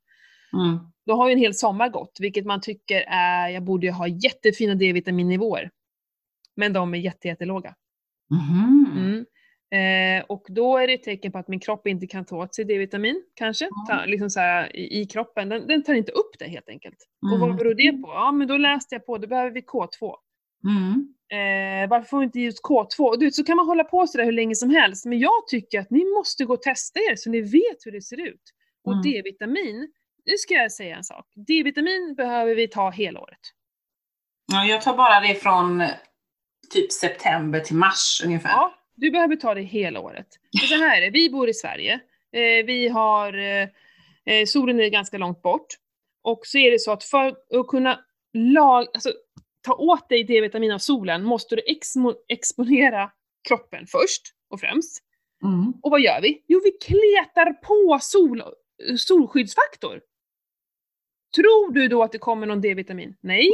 [0.52, 0.78] Mm.
[1.06, 4.06] Då har ju en hel sommar gått, vilket man tycker är, jag borde ju ha
[4.08, 5.70] jättefina D-vitaminnivåer.
[6.56, 7.74] Men de är jätte, jättelåga.
[8.30, 8.86] Mhm.
[8.96, 9.24] Mm.
[9.74, 12.54] Eh, och då är det ett tecken på att min kropp inte kan ta åt
[12.54, 13.64] sig D-vitamin, kanske.
[13.64, 13.72] Mm.
[14.00, 15.48] Ta, liksom så här, i, I kroppen.
[15.48, 16.96] Den, den tar inte upp det helt enkelt.
[17.32, 17.56] Och vad Mm.
[17.56, 18.08] beror det på?
[18.08, 20.14] Ja, men då läste jag på, då behöver vi K2.
[20.64, 21.14] Mm.
[21.32, 22.98] Eh, varför får vi inte just K2?
[23.00, 25.06] Och Du så kan man hålla på sådär hur länge som helst.
[25.06, 28.02] Men jag tycker att ni måste gå och testa er så ni vet hur det
[28.02, 28.42] ser ut.
[28.84, 29.02] Och Mm.
[29.02, 29.92] D-vitamin,
[30.26, 31.26] nu ska jag säga en sak.
[31.46, 33.38] D-vitamin behöver vi ta hela året.
[34.52, 35.90] Ja, jag tar bara det från eh,
[36.70, 38.50] typ september till mars ungefär.
[38.50, 40.26] Ja, du behöver ta det hela året.
[40.60, 41.92] För så här är det, vi bor i Sverige.
[42.32, 43.68] Eh, vi har, eh,
[44.34, 45.66] eh, solen är ganska långt bort.
[46.22, 47.28] Och så är det så att för
[47.60, 48.00] att kunna
[48.32, 49.12] lag, alltså,
[49.64, 53.10] ta åt dig D-vitamin av solen måste du exmo- exponera
[53.48, 55.02] kroppen först och främst.
[55.42, 55.72] Mm.
[55.82, 56.44] Och vad gör vi?
[56.46, 58.42] Jo, vi kletar på sol,
[58.98, 60.00] solskyddsfaktor.
[61.36, 63.16] Tror du då att det kommer någon D-vitamin?
[63.20, 63.48] Nej.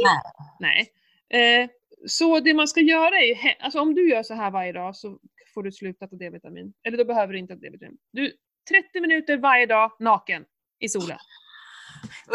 [0.59, 1.61] Nej.
[1.63, 1.69] Eh,
[2.07, 4.95] så det man ska göra är, he- alltså om du gör så här varje dag
[4.95, 5.19] så
[5.53, 6.73] får du sluta ta D-vitamin.
[6.87, 7.97] Eller då behöver du inte ta D-vitamin.
[8.11, 8.33] Du,
[8.69, 10.45] 30 minuter varje dag naken
[10.79, 11.17] i solen.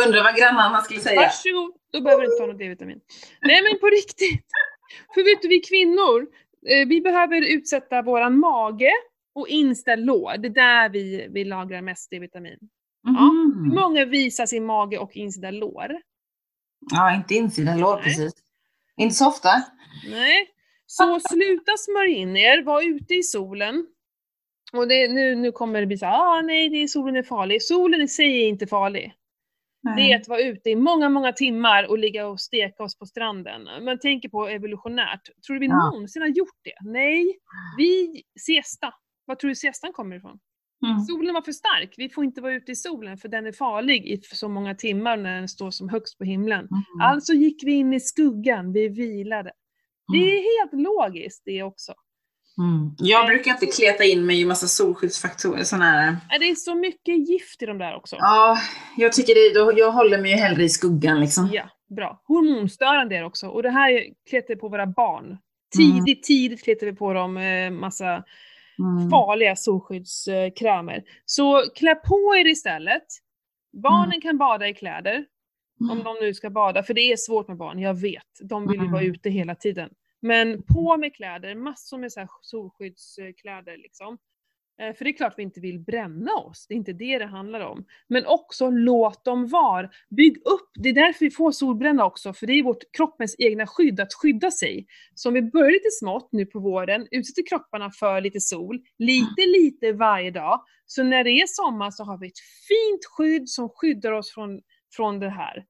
[0.06, 1.20] Undrar vad grannarna skulle säga.
[1.20, 3.00] Varsågod, då behöver du inte ta något D-vitamin.
[3.40, 4.46] Nej men på riktigt.
[5.14, 6.26] För vet du, vi kvinnor,
[6.68, 8.92] eh, vi behöver utsätta våran mage
[9.34, 10.38] och insta lår.
[10.38, 12.58] Det är där vi, vi lagrar mest D-vitamin.
[13.06, 16.00] Hur många visar sin mage och insida lår?
[16.90, 18.04] Ja, inte insidan lår Nej.
[18.04, 18.32] precis.
[18.96, 19.48] Inte så ofta.
[20.10, 20.48] Nej.
[20.86, 23.86] Så sluta smörja in er, var ute i solen.
[24.72, 27.62] Och det, nu, nu kommer det bli så ah, nej, det är, solen är farlig.
[27.62, 29.14] Solen i sig är inte farlig.
[29.96, 33.06] Det är att vara ute i många, många timmar och ligga och steka oss på
[33.06, 33.84] stranden.
[33.84, 35.20] Man tänker på evolutionärt.
[35.46, 35.90] Tror du vi Ja.
[35.90, 36.90] någonsin har gjort det?
[36.90, 37.38] Nej.
[37.78, 38.94] Vi, siesta.
[39.24, 40.38] Var tror du siestan kommer ifrån?
[40.86, 41.00] Mm.
[41.00, 41.94] Solen var för stark.
[41.96, 45.16] Vi får inte vara ute i solen för den är farlig i så många timmar
[45.16, 46.58] när den står som högst på himlen.
[46.60, 47.00] Mm.
[47.02, 49.52] Alltså gick vi in i skuggan, vi vilade.
[50.12, 51.94] Det är helt logiskt det också.
[52.58, 52.94] Mm.
[52.98, 55.64] Jag brukar inte kleta in mig i massa solskyddsfaktorer.
[55.64, 56.08] Sån här.
[56.08, 58.16] Äh, Det är så mycket gift i de där också.
[58.18, 58.58] Ja,
[58.96, 59.78] jag tycker det.
[59.80, 61.50] Jag håller mig ju hellre i skuggan liksom.
[61.52, 61.64] Ja,
[61.96, 62.22] bra.
[62.24, 63.48] Hormonstörande är det också.
[63.48, 65.38] Och det här kletar vi på våra barn.
[65.76, 68.24] Tidigt, tidigt kletar vi på dem eh, massa
[68.78, 69.10] Mm.
[69.10, 71.02] farliga solskyddskrämer.
[71.24, 73.02] Så klä på er istället.
[73.82, 75.24] Barnen kan bada i kläder,
[75.80, 76.04] om Mm.
[76.04, 78.22] de nu ska bada, för det är svårt med barn, jag vet.
[78.40, 79.12] De vill ju vara Mm.
[79.12, 79.90] ute hela tiden.
[80.22, 84.18] Men på med kläder, massor med så här solskyddskläder liksom.
[84.80, 87.26] Eh, För det är klart vi inte vill bränna oss, det är inte det det
[87.26, 87.84] handlar om.
[88.08, 89.90] Men också låt dem vara.
[90.10, 93.66] Bygg upp, det är därför vi får solbränna också, för det är vårt kroppens egna
[93.66, 94.86] skydd att skydda sig.
[95.14, 99.46] Så om vi börjar lite smått nu på våren, utsätter kropparna för lite sol, lite
[99.46, 103.68] lite varje dag, så när det är sommar så har vi ett fint skydd som
[103.68, 104.60] skyddar oss från,
[104.96, 105.64] från det här.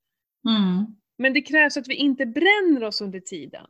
[0.48, 0.86] Mm.
[1.18, 3.66] Men det krävs att vi inte bränner oss under tiden.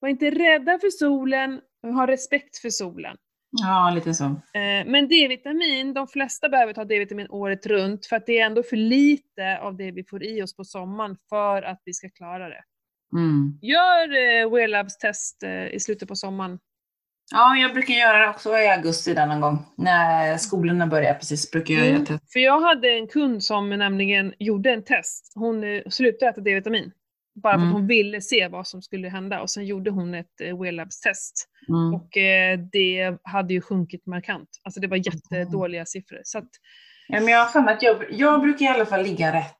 [0.00, 3.16] Var inte rädda för solen, ha respekt för solen.
[3.62, 4.24] Ja, lite så.
[4.24, 8.62] Eh, Men D-vitamin, de flesta behöver ta D-vitamin året runt för att det är ändå
[8.62, 12.48] för lite av det vi får i oss på sommaren för att vi ska klara
[12.48, 12.62] det.
[13.12, 13.58] Mm.
[13.62, 16.58] Gör eh, Wear Labs test eh, i slutet på sommaren.
[17.32, 19.58] Ja, jag brukar göra det också i augusti där någon gång.
[19.76, 21.94] När skolorna börjar precis brukar jag Mm.
[21.94, 22.32] göra test.
[22.32, 25.32] För jag hade en kund som nämligen gjorde en test.
[25.34, 26.92] Hon slutade äta D-vitamin.
[27.34, 27.68] Bara för Mm.
[27.68, 30.72] att hon ville se vad som skulle hända och sen gjorde hon ett eh, Wear
[30.72, 31.48] Labs test.
[31.68, 31.94] Mm.
[31.94, 34.48] Och eh, det hade ju sjunkit markant.
[34.62, 36.20] Alltså det var jättedåliga siffror.
[36.24, 36.48] Så att,
[37.08, 39.54] Ja, men jag har för mig att jag, jag brukar i alla fall ligga rätt.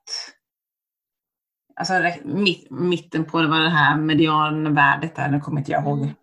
[1.76, 5.98] Alltså rätt, mitt, mitten på vad det här medianvärdet är, nu kommer inte jag ihåg.
[5.98, 6.14] Mm.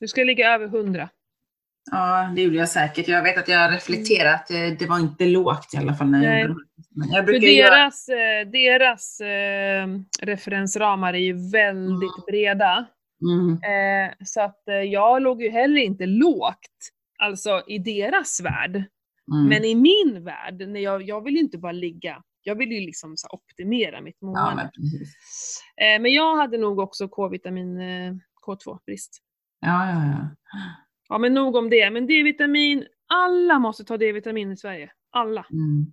[0.00, 1.08] du ska ligga över 100.
[1.90, 3.08] Ja, det gjorde jag säkert.
[3.08, 6.38] Jag vet att jag har reflekterat, eh, det var inte lågt i alla fall när
[6.38, 6.56] jag.
[6.96, 7.74] Men jag För brukar göra...
[7.76, 9.88] deras, eh, deras eh,
[10.22, 12.24] referensramar är ju väldigt Mm.
[12.26, 12.86] breda.
[13.22, 13.52] Mm.
[13.52, 18.76] Eh, så att eh, jag låg ju heller inte lågt, alltså i deras värld.
[19.32, 19.48] Mm.
[19.48, 22.80] Men i min värld, när jag, jag vill ju inte bara ligga, jag vill ju
[22.80, 24.62] liksom så optimera mitt ja, mående.
[24.62, 28.14] eh, men jag hade nog också K-vitamin eh,
[28.46, 29.18] K2-brist.
[29.60, 30.28] Ja, ja, ja.
[31.08, 31.90] Ja men nog om det.
[31.90, 34.90] Men D-vitamin, alla måste ta D-vitamin i Sverige.
[35.12, 35.46] Alla.
[35.52, 35.86] Mm.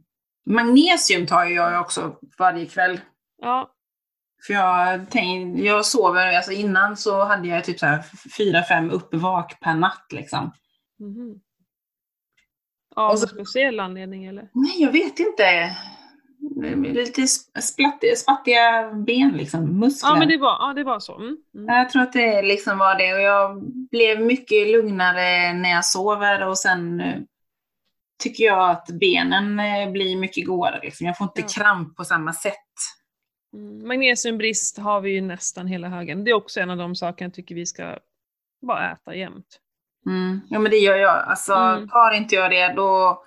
[0.45, 2.99] Magnesium tar jag också varje kväll.
[3.41, 3.71] Ja.
[4.47, 8.03] För jag, tänk, jag sover, alltså innan så hade jag typ så här
[8.37, 10.51] fyra, fem uppvak per natt liksom.
[10.99, 11.39] Mhm.
[12.95, 14.49] Av så- någon speciell anledning eller?
[14.53, 15.75] Nej, jag vet inte.
[16.93, 17.27] Lite
[17.61, 20.09] splatt, spattiga ben liksom, muskler.
[20.09, 21.15] Ja men det var, ja, det var så.
[21.15, 21.37] Mm.
[21.55, 21.75] Mm.
[21.75, 23.13] Jag tror att det liksom var det.
[23.13, 27.15] Och jag blev mycket lugnare när jag sover och sen eh,
[28.23, 30.79] tycker jag att benen eh, blir mycket godare.
[30.83, 31.07] Liksom.
[31.07, 31.47] Jag får inte Ja.
[31.63, 32.55] kramp på samma sätt.
[33.53, 33.87] Mm.
[33.87, 36.23] Magnesiumbrist har vi ju nästan hela högen.
[36.23, 37.97] Det är också en av de sakerna jag tycker vi ska
[38.67, 39.59] bara äta jämt.
[40.05, 40.41] Mm.
[40.49, 41.23] Ja men det gör jag.
[41.27, 41.89] Alltså Mm.
[41.89, 43.23] tar inte jag det då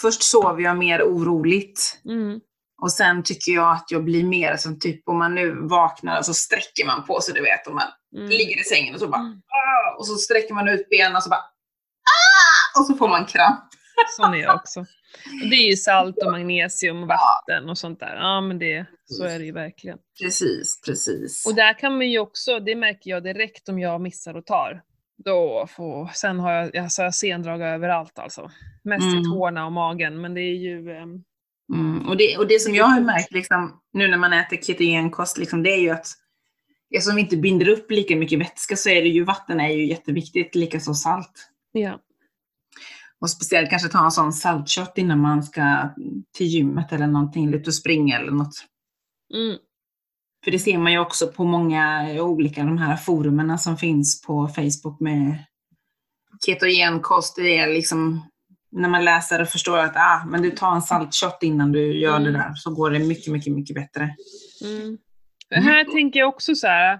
[0.00, 1.98] Först sover jag mer oroligt.
[2.04, 2.40] Mm.
[2.82, 6.26] Och sen tycker jag att jag blir mer som typ om man nu vaknar och
[6.26, 7.66] så sträcker man på sig, du vet.
[7.66, 7.84] Och man
[8.16, 8.28] Mm.
[8.28, 9.32] ligger i sängen och så bara Mm.
[9.32, 13.26] "Ah!" Och så sträcker man ut benen och så bara "Ah!" Och så får man
[13.26, 13.64] kramp.
[14.16, 14.80] Sån är jag också.
[14.80, 18.16] Och det är ju salt och magnesium och vatten och sånt där.
[18.16, 19.98] Ja men det, så är det ju verkligen.
[20.22, 21.46] Precis, precis.
[21.46, 24.82] Och där kan man ju också, det märker jag direkt om jag missar och tar.
[25.24, 28.50] Då får, sen har jag, alltså jag har sendrag överallt alltså.
[28.84, 29.24] Mest i Mm.
[29.24, 30.90] tårna och magen, men det är ju...
[30.90, 31.24] ehm,
[31.74, 32.08] Mm.
[32.08, 35.62] Och, det, och det som jag har märkt liksom, nu när man äter ketogenkost, liksom,
[35.62, 36.06] det är ju att
[36.94, 39.86] eftersom vi inte binder upp lika mycket vätska så är det ju vatten är ju
[39.86, 41.50] jätteviktigt, likaså salt.
[41.72, 42.00] ja.
[43.20, 45.88] Och speciellt kanske ta en sån saltshot innan man ska
[46.36, 48.54] till gymmet eller någonting, ut och springa eller något.
[49.34, 49.58] Mm.
[50.44, 54.48] För det ser man ju också på många olika de här forumerna som finns på
[54.48, 55.44] Facebook med
[56.46, 57.36] ketogenkost.
[57.36, 58.26] Det är liksom
[58.72, 62.16] när man läser och förstår att ah, men du tar en saltshot innan du gör
[62.16, 62.32] Mm.
[62.32, 64.14] det där så går det mycket, mycket, mycket bättre.
[64.64, 64.98] Mm.
[65.48, 66.98] För här tänker jag också så här.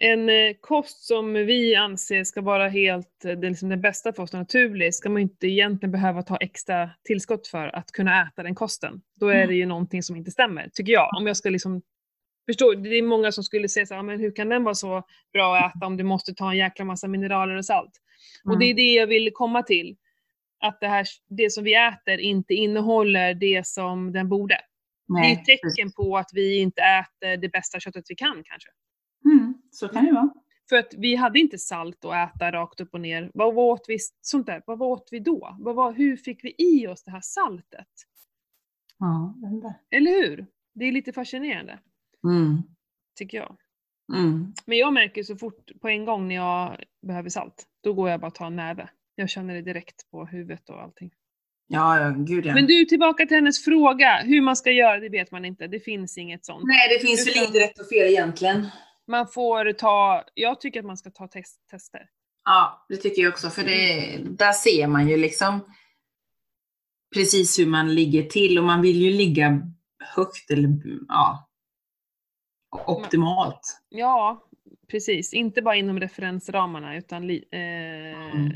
[0.00, 4.22] En eh, kost som vi anser ska vara helt eh, den, liksom den bästa för
[4.22, 8.54] oss naturlig ska man inte egentligen behöva ta extra tillskott för att kunna äta den
[8.54, 9.00] kosten.
[9.20, 9.48] Då är Mm.
[9.48, 11.16] det ju någonting som inte stämmer, tycker jag.
[11.16, 11.82] Om jag ska liksom
[12.46, 15.02] förstå, det är många som skulle säga så här, men hur kan den vara så
[15.32, 17.92] bra att äta om du måste ta en jäkla massa mineraler och salt?
[18.44, 19.96] Och det är det jag vill komma till.
[20.60, 24.54] Att det, här, det som vi äter inte innehåller det som den borde.
[25.08, 28.42] Det är Nej, ett tecken på att vi inte äter det bästa köttet vi kan
[28.44, 28.68] kanske.
[29.24, 30.30] Mm, så kan det vara.
[30.68, 33.30] För att vi hade inte salt att äta rakt upp och ner.
[33.34, 35.56] Vad åt vi, sånt där, vad åt vi då?
[35.60, 37.86] Vad var, hur fick vi i oss det här saltet?
[38.98, 39.74] Ja, den där.
[39.90, 40.46] Eller hur?
[40.74, 41.78] Det är lite fascinerande,
[42.24, 42.62] Mm,
[43.18, 43.56] tycker jag.
[44.14, 44.52] mm.
[44.66, 48.20] Men jag märker så fort på en gång när jag behöver salt, då går jag
[48.20, 48.88] bara och tar en näve.
[49.14, 51.10] Jag känner det direkt på huvudet och allting.
[51.66, 52.54] Ja, ja, gud ja.
[52.54, 54.16] Men du, tillbaka till hennes fråga.
[54.24, 55.66] Hur man ska göra, det vet man inte.
[55.66, 56.64] Det finns inget sånt.
[56.64, 58.66] Nej, det finns väl inte rätt och fel egentligen.
[59.08, 62.00] Man får ta, jag tycker att man ska ta test, tester.
[62.44, 63.50] Ja, det tycker jag också.
[63.50, 65.60] För det, där ser man ju liksom
[67.14, 69.60] precis hur man ligger till och man vill ju ligga
[70.14, 70.68] högt eller
[71.08, 71.48] ja,
[72.86, 73.80] optimalt.
[73.88, 74.44] Ja,
[74.90, 75.32] precis.
[75.34, 77.36] Inte bara inom referensramarna utan eh,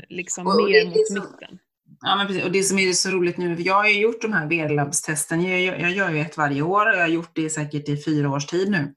[0.09, 1.59] liksom Och- och mer mot så- mitten.
[2.01, 2.43] Ja, men precis.
[2.43, 5.41] Och det som är så roligt nu, jag har ju gjort de här VD-labstesten.
[5.41, 8.03] Jag, jag, jag gör ju ett varje år och jag har gjort det säkert i
[8.03, 8.95] fyra års tid nu.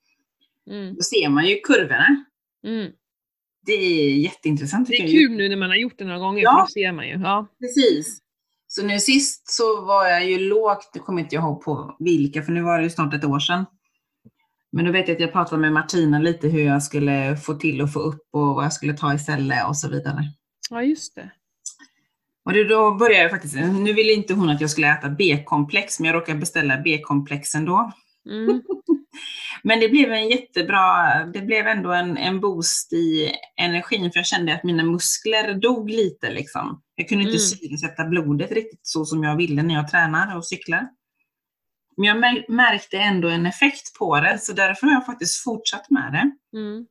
[0.70, 0.94] Mm.
[0.94, 2.24] Då ser man ju kurvorna.
[2.66, 2.92] Mm.
[3.66, 5.18] Det är jätteintressant Det är ju.
[5.28, 6.52] kul nu när man har gjort det några gånger, Ja.
[6.52, 7.14] för då ser man ju.
[7.14, 7.46] Ja.
[7.60, 8.18] Precis.
[8.68, 12.42] Så nu sist så var jag ju lågt, det kommer inte jag ihåg på vilka,
[12.42, 13.64] för nu var det ju snart ett år sedan.
[14.72, 17.82] Men då vet jag att jag pratade med Martina lite hur jag skulle få till
[17.82, 20.24] och få upp och vad jag skulle ta istället och så vidare.
[20.70, 21.30] ja, just det.
[22.44, 26.06] Och då började jag faktiskt, nu ville inte hon att jag skulle äta B-komplex, men
[26.06, 27.92] jag råkade beställa B-komplexen då.
[28.26, 28.62] Mm.
[29.62, 34.26] Men det blev en jättebra, det blev ändå en, en boost i energin för jag
[34.26, 36.82] kände att mina muskler dog lite liksom.
[36.94, 37.40] Jag kunde inte Mm.
[37.40, 40.88] syresätta blodet riktigt så som jag ville när jag tränar och cyklar.
[41.96, 45.90] Men jag mär- märkte ändå en effekt på det så därför har jag faktiskt fortsatt
[45.90, 46.58] med det.
[46.58, 46.86] Mm.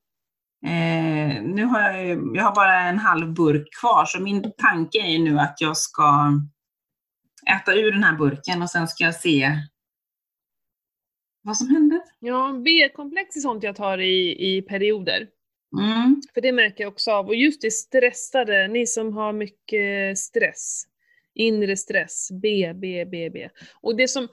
[0.66, 5.20] Eh, nu har jag, jag har bara en halv burk kvar så min tanke är
[5.20, 6.32] nu att jag ska
[7.52, 9.52] äta ur den här burken och sen ska jag se
[11.46, 12.02] vad som händer.
[12.20, 15.28] Ja, B-komplex är sånt jag tar i, i perioder.
[15.82, 16.22] Mm.
[16.34, 17.28] För det märker jag också av.
[17.28, 20.84] Och just det stressade, ni som har mycket stress.
[21.36, 23.50] Inre stress, B, B, B, B.
[23.82, 24.28] Och det som...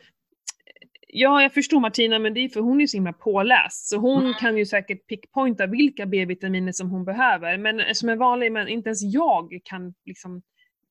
[1.14, 3.88] Ja, jag förstår Martina, men det är för hon är så himla påläst.
[3.88, 4.34] Så hon Mm.
[4.34, 7.58] kan ju säkert pickpointa vilka B-vitaminer som hon behöver.
[7.58, 10.42] Men som en vanlig men inte ens jag kan liksom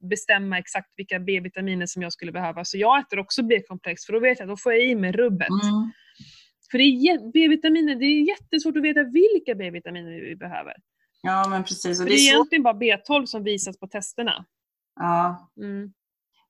[0.10, 2.66] bestämma exakt vilka B-vitaminer som jag skulle behöva.
[2.66, 5.12] Så jag äter också B-komplex, för då vet jag att då får jag i mig
[5.12, 5.50] rubbet.
[5.50, 5.92] Mm.
[6.72, 10.74] För det är B-vitaminer, det är jättesvårt att veta vilka B-vitaminer vi behöver.
[11.22, 12.00] Ja, men precis.
[12.00, 14.46] Och det det är är så, egentligen bara B12 som visas på testerna.
[15.00, 15.52] ja.
[15.58, 15.94] Mm.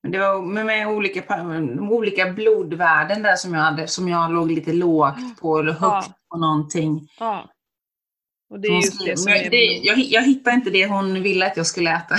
[0.03, 1.43] Men det var med, olika,
[1.91, 6.13] olika blodvärden där som jag hade, som jag låg lite lågt på eller högt Ja.
[6.29, 7.07] på någonting.
[7.19, 7.49] Ja.
[8.49, 9.49] Och det är just skrev- det som är...
[9.49, 12.15] det, jag, jag hittade inte det hon ville att jag skulle äta.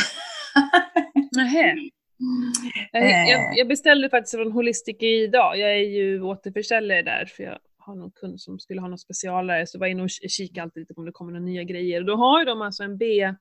[1.37, 1.75] Nähä.
[2.93, 3.31] Jag, Eh.
[3.31, 5.59] jag, jag beställde faktiskt från Holistic idag.
[5.59, 7.59] Jag är ju återförsäljare där för jag
[7.93, 10.81] har någon kund som skulle ha någon specialare så jag var inne och kikade alltid
[10.81, 12.01] lite om det kommer några nya grejer.
[12.01, 13.35] Och då har ju de alltså en B,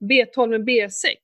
[0.00, 1.16] B12 med B6.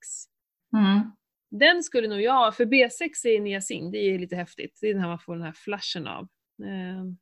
[0.77, 1.11] Mm.
[1.51, 4.79] Den skulle nog jag, för B6 är niacin, det är lite häftigt.
[4.81, 6.29] Det är den här man får den här flashen av.
[6.65, 7.17] Ehm,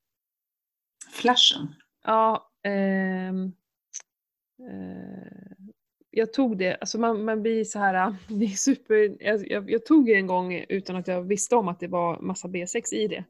[1.13, 1.75] Flashen.
[2.05, 3.53] Ja, ehm,
[4.71, 5.64] eh,
[6.17, 9.87] jag tog det, alltså man, man blir så här, det är super, jag, jag, jag
[9.87, 13.09] tog det en gång utan att jag visste om att det var massa B6 i
[13.09, 13.25] det.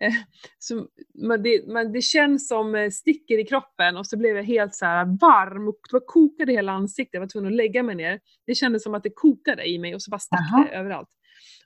[0.00, 0.12] Eh,
[0.58, 4.44] så man, det, man, det känns som eh, sticker i kroppen och så blev jag
[4.44, 7.82] helt så här varm och det var kokade hela ansiktet, jag var tvungen att lägga
[7.82, 8.20] mig ner.
[8.46, 11.08] Det kändes som att det kokade i mig och så bara stack det överallt.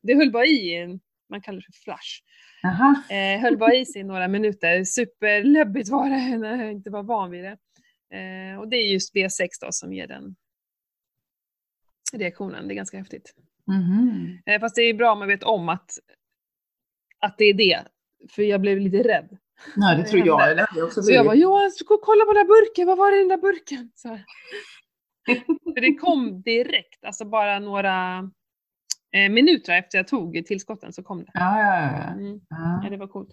[0.03, 1.01] Det höll bara i, en-
[1.31, 2.21] man kallar det för flash.
[3.11, 4.85] Eh, höll bara i sig några minuter.
[4.85, 7.57] Superläbbigt var det när jag inte var van vid det.
[8.17, 10.35] Eh, och det är just B6 då som ger den
[12.15, 12.69] reaktionen.
[12.69, 13.35] Det är ganska häftigt.
[14.47, 15.91] Eh, fast det är bra om man vet om att,
[17.21, 17.85] att det är det.
[18.31, 19.39] För jag blev lite rädd.
[19.77, 20.67] Ja, det tror jag.
[20.85, 21.35] också Så jag bara.
[21.35, 23.91] Johan, gå och kolla på den där burken, vad var det i den där burken?
[23.95, 24.09] Så.
[25.75, 28.19] För det kom direkt, alltså bara några
[29.13, 31.31] eh, minuter efter jag tog tillskotten så kom det.
[31.35, 32.13] Ja, ja, ja.
[32.13, 32.41] Mm.
[32.49, 32.81] ja.
[32.85, 33.31] Ja, det var coolt.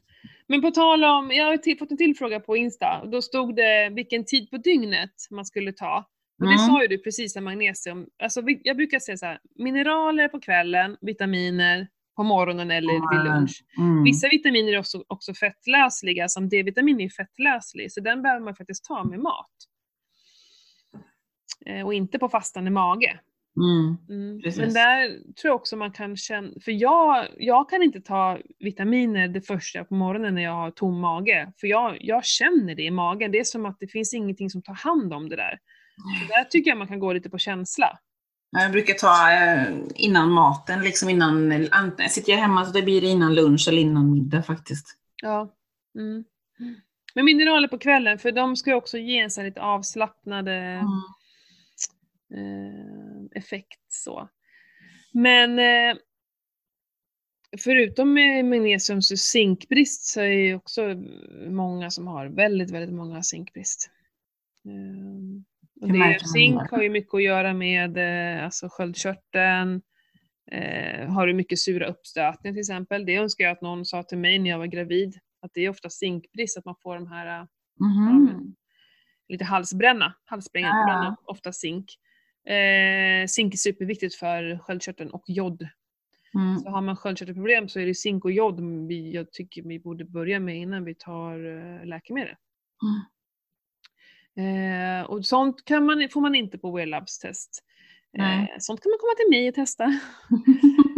[0.48, 3.06] Men på tal om, jag har fått en till fråga på Insta.
[3.06, 6.06] Då stod det vilken tid på dygnet man skulle ta.
[6.40, 6.68] Och det Mm.
[6.68, 8.08] sa ju du precis med magnesium.
[8.24, 13.64] Alltså, jag brukar säga så här, mineraler på kvällen, vitaminer på morgonen eller vid lunch.
[13.78, 14.04] Mm.
[14.04, 18.86] Vissa vitaminer är också, också fettlösliga, som D-vitamin är fettlöslig, så den behöver man faktiskt
[18.86, 19.52] ta med mat.
[21.66, 23.20] Eh, och inte på fastande mage.
[23.58, 23.98] Mm.
[24.10, 24.42] Mm.
[24.58, 29.28] Men där tror jag också man kan känna, för jag, jag kan inte ta vitaminer
[29.28, 32.92] det första på morgonen när jag har tom mage, för jag, jag känner det i
[32.92, 33.32] magen.
[33.32, 35.60] Det är som att det finns ingenting som tar hand om det där.
[35.98, 38.00] Så där tycker jag man kan gå lite på känsla.
[38.52, 41.52] Ja, Jag brukar ta eh, innan maten, liksom innan,
[42.10, 44.98] sitter jag hemma så det blir innan lunch eller innan middag faktiskt.
[45.24, 45.54] Ja.
[45.96, 46.24] Mm.
[47.16, 50.54] Men mineraler på kvällen, för de ska ju också ge en så här lite avslappnade
[50.54, 50.84] Mm.
[52.34, 54.30] eh, effekt så.
[55.12, 55.98] Men eh,
[57.58, 58.14] förutom
[58.50, 60.82] magnesium zinkbrist så är det ju också
[61.50, 63.90] många som har väldigt, väldigt många zinkbrist.
[64.66, 65.42] Eh,
[65.82, 69.82] Det zink har ju mycket att göra med eh, alltså sköldkörteln,
[70.52, 73.06] eh, har du mycket sura uppstötningar till exempel.
[73.06, 75.70] Det önskar jag att någon sa till mig när jag var gravid, att det är
[75.70, 77.48] ofta zinkbrist, att man får de här
[77.80, 78.28] Mhm.
[79.28, 80.86] Ja, lite halsbränna, halsbränna, Ah.
[80.86, 81.86] bränna, ofta zink.
[82.46, 85.68] Eh, zink är superviktigt för sköldkörteln och jod.
[86.36, 86.60] Mm.
[86.60, 90.06] Så har man sköldkörtelproblem så är det zink och jod vi, jag tycker vi borde
[90.06, 92.36] börja med innan vi tar eh, läkemedel.
[94.38, 97.64] Eh, och sånt kan man, får man inte på Wear Labs test.
[98.18, 99.84] Eh, sånt kan man komma till mig och testa.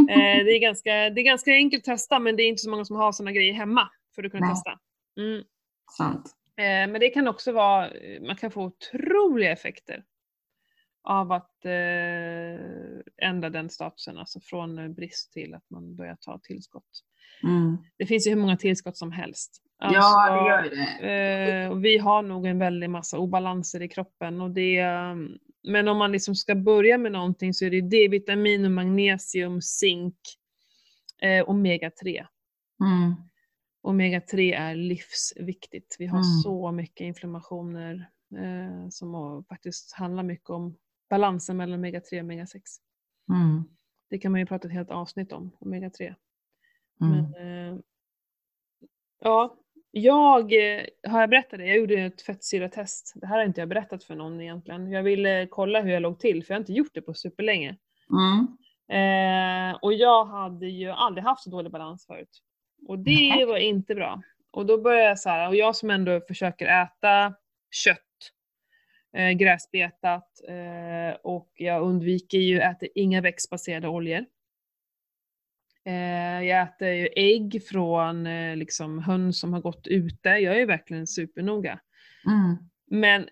[0.10, 2.70] Eh, det, är ganska, det är ganska enkelt att testa men det är inte så
[2.70, 4.56] många som har såna grejer hemma för att kunna Nej.
[4.56, 4.80] testa.
[5.18, 5.44] Mm.
[5.98, 6.36] Sant.
[6.58, 7.90] Eh, men det kan också vara,
[8.22, 10.04] man kan få otroliga effekter
[11.04, 16.40] av att eh, ändra den statusen, alltså från eh, brist till att man börjar ta
[16.40, 17.04] tillskott.
[17.44, 17.78] Mm.
[17.98, 19.62] Det finns ju hur många tillskott som helst.
[19.80, 20.70] Ja, det Alltså, gör
[21.02, 21.64] det.
[21.66, 24.42] Eh, vi har nog en väldig massa obalanser i kroppen.
[24.42, 28.66] Och det, um, men om man liksom ska börja med någonting så är det D-vitamin,
[28.66, 30.16] och magnesium, zink,
[31.22, 32.26] eh, omega-3.
[32.82, 33.16] Mm.
[33.84, 35.96] Omega-3 är livsviktigt.
[36.00, 36.24] Vi har Mm.
[36.44, 40.78] så mycket inflammationer eh, som faktiskt handlar mycket om
[41.10, 42.62] balansen mellan omega-3 och omega-6.
[43.30, 43.64] Mm.
[44.10, 46.16] Det kan man ju prata ett helt avsnitt om, omega-3.
[47.02, 47.12] Mm.
[47.32, 47.34] Men,
[47.74, 47.80] eh,
[49.20, 49.56] ja,
[49.92, 51.66] jag, eh, har jag berättat det?
[51.66, 53.14] Jag gjorde ett fettsyratest.
[53.16, 54.92] Det här har inte jag berättat för någon egentligen.
[54.92, 57.78] Jag ville kolla hur jag låg till, för jag har inte gjort det på superlänge.
[58.10, 58.48] Mm.
[58.92, 62.40] Eh, och jag hade ju aldrig haft så dålig balans förut.
[62.88, 63.46] Och det Nej.
[63.46, 64.22] var inte bra.
[64.52, 67.34] Och då började jag så här, och jag som ändå försöker äta
[67.72, 67.98] kött,
[69.14, 74.26] eh, gräsbetat eh, och jag undviker ju, äter inga växtbaserade oljor.
[75.90, 80.30] Eh, jag äter ju ägg från eh, liksom höns som har gått ute.
[80.30, 81.80] Jag är ju verkligen supernoga.
[82.26, 82.58] Mm.
[82.92, 83.30] Men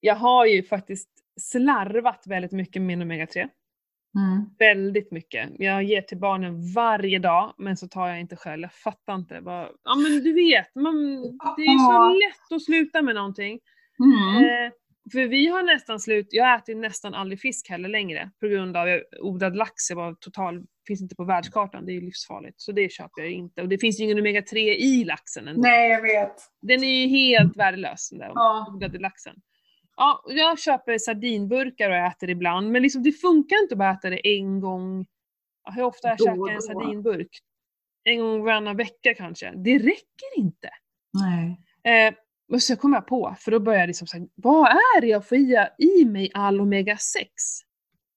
[0.00, 3.48] jag har ju faktiskt slarvat väldigt mycket med min omega-3.
[4.16, 4.44] Mm.
[4.58, 5.50] Väldigt mycket.
[5.58, 8.62] Jag ger till barnen varje dag, men så tar jag inte själv.
[8.62, 9.40] Jag fattar inte.
[9.40, 9.68] Vad...
[9.84, 10.94] Ja men du vet, man...
[11.56, 12.14] det är så Ja.
[12.28, 13.60] lätt att sluta med någonting.
[14.04, 14.44] Mm.
[14.44, 14.72] Eh,
[15.12, 18.76] för vi har nästan slut, jag äter ju nästan aldrig fisk heller längre på grund
[18.76, 22.60] av jag odlad lax, jag var total finns inte på världskartan, det är ju livsfarligt.
[22.60, 23.62] Så det köper jag inte.
[23.62, 25.62] Och det finns ju ingen omega-3 i laxen ändå.
[25.62, 26.34] Nej, jag vet.
[26.62, 28.66] Den är ju helt värdelös den där Ja.
[28.74, 29.36] odlade laxen.
[29.96, 34.10] Ja, jag köper sardinburkar och äter ibland, men liksom det funkar inte att bara äta
[34.10, 35.06] det en gång.
[35.74, 37.28] Hur ofta jag Då käkar en sardinburk?
[38.04, 39.52] En gång varannan vecka kanske.
[39.56, 40.70] Det räcker inte.
[41.12, 41.60] Nej.
[42.08, 42.14] Eh,
[42.52, 45.28] och så kom jag på, för då började jag liksom säga, vad är det jag
[45.28, 46.96] får i, i mig all omega-6?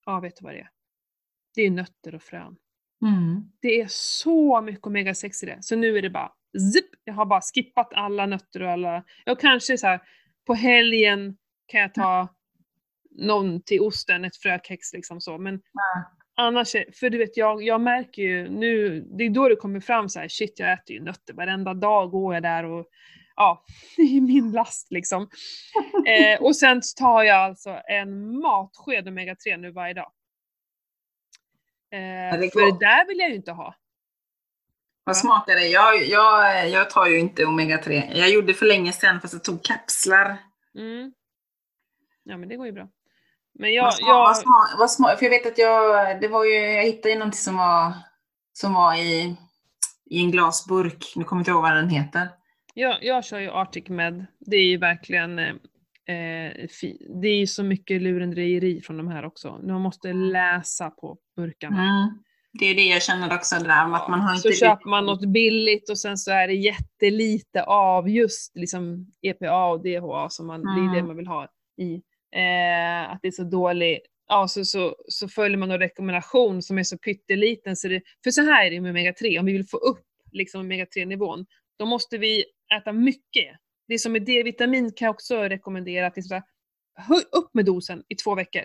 [0.06, 0.70] Ja, vet du vad det är?
[1.56, 2.56] Det är nötter och frön.
[3.04, 3.44] Mm.
[3.62, 5.58] Det är så mycket omega-6 i det.
[5.62, 6.32] Så nu är det bara
[6.74, 10.00] zip, jag har bara skippat alla nötter och alla, jag kanske så här
[10.48, 11.38] på helgen
[11.68, 12.28] kan jag ta
[13.12, 16.04] någon till osten, ett frökex liksom så, men Ja.
[16.46, 19.80] annars, är- för du vet jag, jag märker ju nu, det är då det kommer
[19.80, 22.86] fram så här, shit jag äter ju nötter varenda dag går jag där och
[23.36, 23.64] ja,
[23.98, 25.22] det är min last liksom.
[26.08, 30.12] eh, och sen tar jag alltså en matsked omega-3 nu varje dag.
[31.94, 33.76] Eh, det för det där vill jag ju inte ha.
[35.04, 35.68] Vad smart är det?
[35.68, 38.18] Jag, jag, jag tar ju inte omega-3.
[38.18, 40.38] Jag gjorde för länge sedan fast jag tog kapslar.
[40.76, 41.14] Mm.
[42.24, 42.88] Ja men det går ju bra.
[43.54, 46.28] Men jag, vad, smart, jag, vad, smart, vad smart, för jag vet att jag, det
[46.28, 47.94] var ju, jag hittade ju någonting som var,
[48.54, 49.36] som var i,
[50.06, 51.14] i en glasburk.
[51.16, 52.30] Nu kommer jag inte ihåg vad den heter.
[52.74, 54.26] jag, jag kör ju Arctic Med.
[54.40, 55.40] Det är ju verkligen
[56.08, 56.68] eh,
[57.22, 59.60] det är ju så mycket lurendrejeri från de här också.
[59.64, 61.84] Man måste läsa på burkarna.
[61.84, 62.24] Mm.
[62.60, 64.60] Det är det jag känner också, det där med att man har så inte...
[64.60, 69.84] köper man något billigt och sen så är det jättelite av just liksom EPA och
[69.84, 71.08] DHA som man, det är det Mm.
[71.08, 71.48] man vill ha
[71.78, 71.94] i.
[72.36, 76.78] Eh, att det är så dålig, ja så, så, så följer man en rekommendation som
[76.78, 79.68] är så pytteliten så det, för så här är det med omega-3, om vi vill
[79.68, 81.46] få upp liksom omega-3 nivån,
[81.80, 82.44] då måste vi
[82.78, 83.58] äta mycket.
[83.88, 86.44] Det som är D-vitamin kan jag också rekommendera att det är
[86.96, 88.64] höj upp med dosen i två veckor.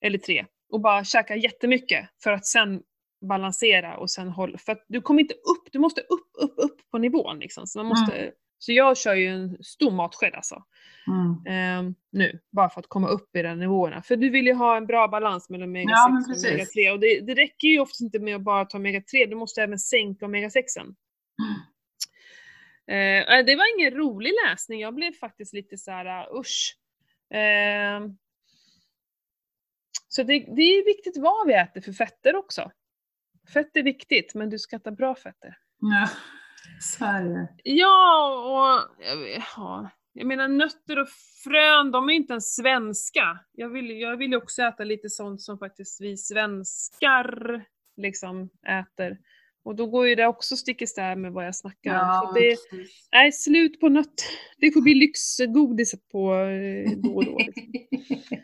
[0.00, 0.46] Eller tre.
[0.72, 2.82] Och bara käka jättemycket för att sen
[3.28, 6.90] balansera och sen hålla, för att du kommer inte upp, du måste upp, upp, upp
[6.90, 7.66] på nivån liksom.
[7.66, 10.64] Så, man måste, så jag kör ju en stor matsked alltså.
[11.06, 11.46] Mm.
[11.46, 14.02] ehm, nu, bara för att komma upp i de nivåerna.
[14.02, 16.50] För du vill ju ha en bra balans mellan omega-6 Ja, och precis.
[16.50, 16.90] omega-3.
[16.90, 19.78] Och det, det räcker ju oftast inte med att bara ta omega-3, du måste även
[19.78, 20.62] sänka omega-6.
[22.88, 26.76] Eh, det var ingen rolig läsning, jag blev faktiskt lite så här, uh, usch.
[27.34, 28.16] Ehm,
[30.08, 32.70] så det, det är viktigt vad vi äter för fetter också.
[33.52, 35.56] Fett är viktigt, men du ska äta bra fetter.
[35.80, 36.08] Ja,
[36.80, 37.48] så är det.
[37.64, 39.04] Ja, och
[39.56, 41.08] ja, jag menar nötter och
[41.44, 43.38] frön, de är inte ens svenska.
[43.52, 47.64] Jag vill, jag vill ju också äta lite sånt som faktiskt vi svenskar
[47.96, 49.18] liksom äter.
[49.64, 52.26] Och då går ju det också stick i stäv med vad jag snackar om.
[52.28, 52.56] Så det
[53.18, 54.06] är slut på nöt.
[54.58, 57.38] Det får bli lyxgodis på eh, då och då.
[57.38, 57.56] Liksom.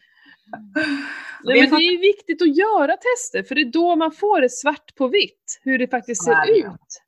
[1.44, 4.50] Nej, men det är viktigt att göra tester, för det är då man får det
[4.50, 6.58] svart på vitt, hur det faktiskt ser det.
[6.58, 7.02] ut.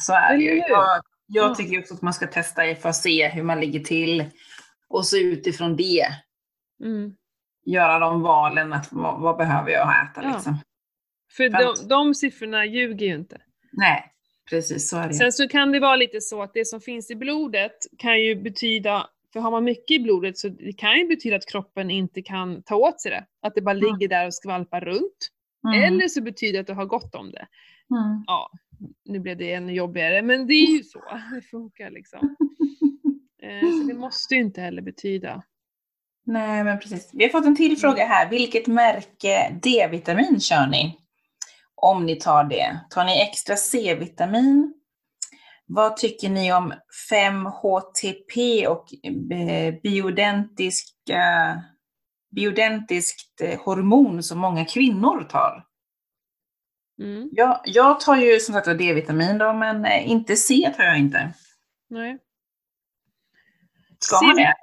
[0.00, 0.56] Så är det ju.
[0.56, 1.54] Jag, jag Ja.
[1.54, 4.24] tycker också att man ska testa för att se hur man ligger till.
[4.88, 6.06] Och så utifrån det
[6.84, 7.14] Mm.
[7.66, 8.72] göra de valen.
[8.72, 10.32] Att, vad, vad behöver jag äta Ja.
[10.34, 10.58] liksom?
[11.36, 13.40] För För de, de siffrorna ljuger ju inte.
[13.76, 14.12] Nej,
[14.50, 15.14] precis så är det.
[15.14, 18.34] Sen så kan det vara lite så att det som finns i blodet kan ju
[18.34, 22.22] betyda, för har man mycket i blodet så det kan ju betyda att kroppen inte
[22.22, 23.26] kan ta åt sig det.
[23.42, 23.84] Att det bara Mm.
[23.86, 25.28] ligger där och skvalpar runt.
[25.68, 25.82] Mm.
[25.94, 27.46] Eller så betyder det att du har gott om det.
[27.90, 28.24] Mm.
[28.26, 28.50] Ja,
[29.04, 31.00] nu blev det ännu jobbigare, men det är ju så
[31.34, 32.36] det funkar liksom.
[33.42, 35.42] Eh, Så det måste ju inte heller betyda.
[36.28, 37.10] Nej, men precis.
[37.12, 38.30] Vi har fått en till fråga här.
[38.30, 40.98] Vilket märke D-vitamin kör ni?
[41.76, 42.80] Om ni tar det.
[42.90, 44.74] Tar ni extra C-vitamin?
[45.66, 46.74] Vad tycker ni om
[47.10, 48.86] 5-HTP och
[49.32, 51.22] eh, biodentiska,
[52.30, 55.64] biodentiskt eh, hormon som många kvinnor tar?
[57.02, 60.98] Mm, Jag, jag tar ju som sagt D-vitamin då, men eh, inte C tar jag
[60.98, 61.32] inte.
[61.90, 62.18] nej.
[63.98, 64.54] Ska man det?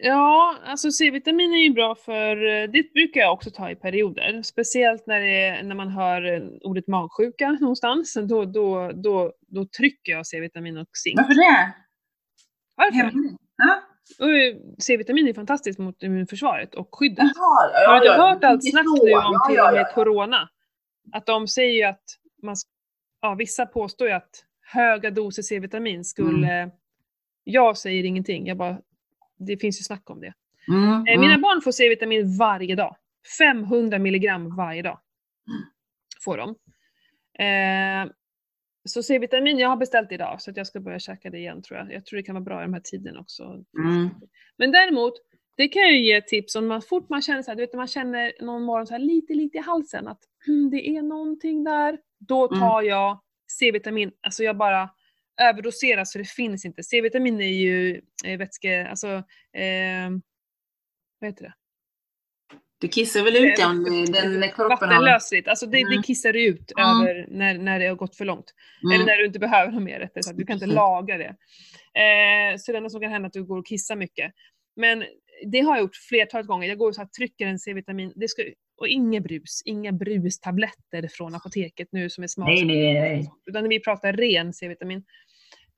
[0.00, 4.42] Ja, alltså C-vitamin är ju bra för, eh, det brukar jag också ta i perioder.
[4.42, 8.14] Speciellt när, det, är- när man hör eh, ordet magsjuka någonstans.
[8.14, 11.18] Då, då, då, då trycker jag C-vitamin och zink.
[11.20, 11.72] Varför det?
[12.76, 13.12] Varför?
[13.56, 13.82] Ja.
[14.26, 17.18] Eh, C-vitamin är fantastiskt mot immunförsvaret och skyddet.
[17.34, 20.48] Jaha, ja, Har du ja, hört allt snack nu om Ja, till och med corona?
[21.12, 22.04] Att de säger ju att
[22.42, 22.56] man,
[23.22, 26.70] ja, vissa påstår ju att höga doser C-vitamin skulle, Mm.
[27.44, 28.78] jag säger ingenting, jag bara,
[29.38, 30.32] det finns ju snack om det.
[30.68, 31.20] Mm, Eh, mm.
[31.20, 32.96] Mina barn får C-vitamin varje dag.
[33.38, 35.00] 500 milligram varje dag.
[36.24, 36.48] Får de.
[37.44, 38.12] Eh,
[38.84, 41.78] så C-vitamin, jag har beställt idag så att jag ska börja käka det igen tror
[41.78, 41.92] jag.
[41.92, 43.42] Jag tror det kan vara bra i de här tiderna också.
[43.78, 44.08] Mm.
[44.58, 45.12] Men däremot,
[45.56, 47.74] det kan jag ju ge tips om man fort man känner så här, du vet
[47.74, 51.64] man känner någon morgon så här lite, lite i halsen att hmm, det är någonting
[51.64, 51.98] där.
[52.18, 52.60] Då Mm.
[52.60, 53.20] tar jag
[53.58, 54.90] C-vitamin, alltså jag bara
[55.40, 56.82] överdoserar så det finns inte.
[56.82, 59.08] C-vitamin är ju eh, vätske, alltså,
[59.52, 60.10] eh,
[61.20, 61.54] vad heter det?
[62.80, 64.68] Du kissar väl ut den, den när kroppen.
[64.88, 66.02] Vattenlösligt, alltså det, det Mm.
[66.02, 67.00] kissar ut Mm.
[67.00, 68.54] över när, när det har gått för långt.
[68.84, 69.06] Eller Mm.
[69.06, 70.74] när du inte behöver ha mer rättare sagt, du kan inte Precis.
[70.76, 71.36] laga det.
[72.00, 74.32] Eh, så det enda som kan hända är att du går och kissar mycket.
[74.76, 75.04] Men
[75.46, 76.68] det har jag gjort flertalet gånger.
[76.68, 78.42] Jag går och så här, trycker en C-vitamin, det ska,
[78.76, 82.48] och inga brus, inga brustabletter från apoteket nu som är smart.
[82.48, 83.30] Nej, nej, nej.
[83.46, 85.04] Utan vi pratar ren C-vitamin,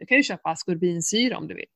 [0.01, 1.67] du kan ju köpa askorbinsyra om du vill.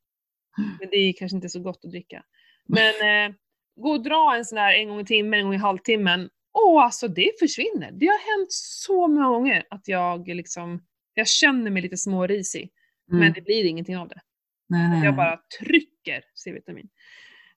[0.58, 0.70] Mm.
[0.80, 2.24] Men det är kanske inte så gott att dricka.
[2.66, 3.36] Men eh,
[3.76, 6.30] gå och dra en sån här en gång i timmen, en gång i halvtimmen.
[6.52, 7.90] Åh, alltså det försvinner.
[7.92, 12.70] Det har hänt så många gånger att jag liksom, jag känner mig lite smårisig.
[13.10, 13.20] Mm.
[13.20, 14.20] Men det blir ingenting av det.
[14.68, 15.04] nej.
[15.04, 16.88] Jag bara trycker C-vitamin.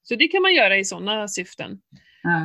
[0.01, 1.81] Så det kan man göra i sådana syften.
[2.23, 2.41] Ja.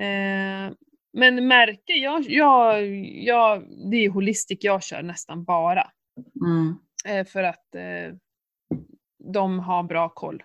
[0.00, 0.72] Eh,
[1.12, 5.90] men märke, jag, jag, jag, det är holistic jag kör nästan bara.
[6.46, 6.78] Mm.
[7.04, 8.14] Eh, för att eh,
[9.18, 10.42] de har bra koll.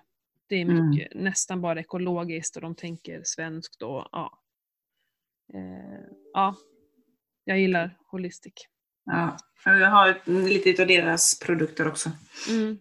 [0.48, 0.90] Det är Mm.
[0.90, 4.40] mycket, nästan bara ekologiskt och de tänker svenskt och ja.
[5.54, 6.02] Eh,
[6.34, 6.56] ja,
[7.44, 8.54] jag gillar holistic.
[9.06, 9.38] Ja.
[9.66, 12.12] Jag har ett- lite av deras produkter också.
[12.50, 12.78] Mm.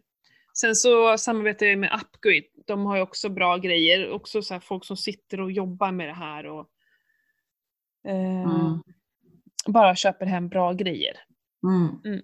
[0.61, 2.47] Sen så samarbetar jag med Upgrade.
[2.67, 4.11] De har ju också bra grejer.
[4.11, 6.71] Också så folk som sitter och jobbar med det här och
[8.09, 8.83] eh, Mm.
[9.67, 11.15] bara köper hem bra grejer.
[11.63, 12.23] Mm.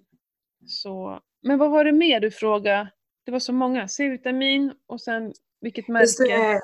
[0.65, 2.91] Så, men vad var det mer du frågade?
[3.25, 3.87] Det var så många.
[3.87, 6.23] C-vitamin och sen vilket märke?
[6.23, 6.61] det,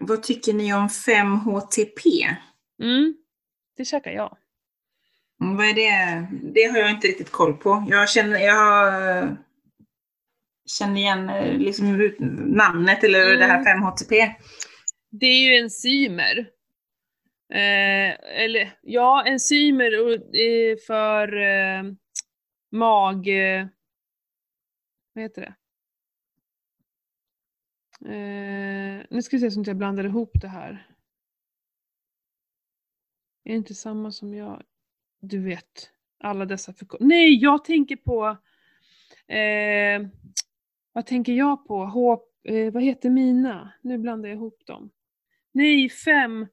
[0.00, 2.26] vad tycker ni om 5-HTP?
[2.82, 3.14] Mm,
[3.76, 4.36] det käkar jag.
[5.42, 6.26] Mm, Vad är det?
[6.54, 7.84] Det har jag inte riktigt koll på.
[7.90, 9.30] Jag känner, jag eh,
[10.78, 12.10] känner igen eh, liksom
[12.46, 13.38] namnet eller Mm.
[13.38, 14.34] det här 5-HTP.
[15.10, 16.38] Det är ju enzymer.
[17.52, 21.82] Eh, eller ja, enzymer eh, för eh,
[22.70, 23.28] mag...
[23.28, 23.66] Eh,
[25.12, 25.54] vad heter det?
[28.14, 30.86] Eh, nu ska vi se så att jag inte blandar ihop det här.
[33.44, 34.62] Är det inte samma som jag?
[35.20, 38.36] Du vet, alla dessa förko- Nej, jag tänker på...
[39.34, 40.08] Eh,
[40.92, 41.84] vad tänker jag på?
[41.84, 43.72] H, eh, vad heter mina?
[43.82, 44.90] Nu blandar jag ihop dem.
[45.52, 46.46] Nej, fem.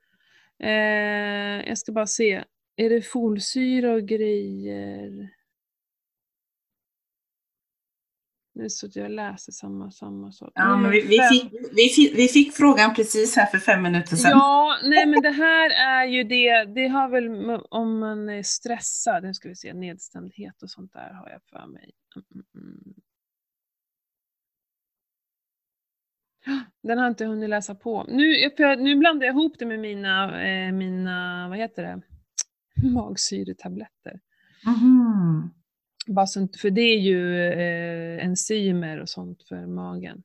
[0.59, 2.43] Eh, jag ska bara se.
[2.75, 5.29] Är det folsyra och grejer?
[8.55, 10.51] Nu så att jag läser samma, samma sak.
[10.55, 14.15] Ja, men vi, vi, fick, vi, fick, vi fick frågan precis här för fem minuter
[14.15, 14.31] sedan.
[14.31, 17.29] Ja, nej men det här är ju det, det har väl
[17.69, 21.67] om man är stressad, nu ska vi se, nedstämdhet och sånt där har jag för
[21.67, 21.91] mig.
[22.15, 22.93] Mm, mm, mm.
[26.83, 28.03] Den har jag inte hunnit läsa på.
[28.03, 32.01] Nu, för nu blandar jag ihop det med mina, eh, mina vad heter det,
[32.89, 34.19] magsyretabletter.
[34.65, 35.53] Mhm.
[36.07, 40.23] Bara så, inte- för det är ju eh, enzymer och sånt för magen.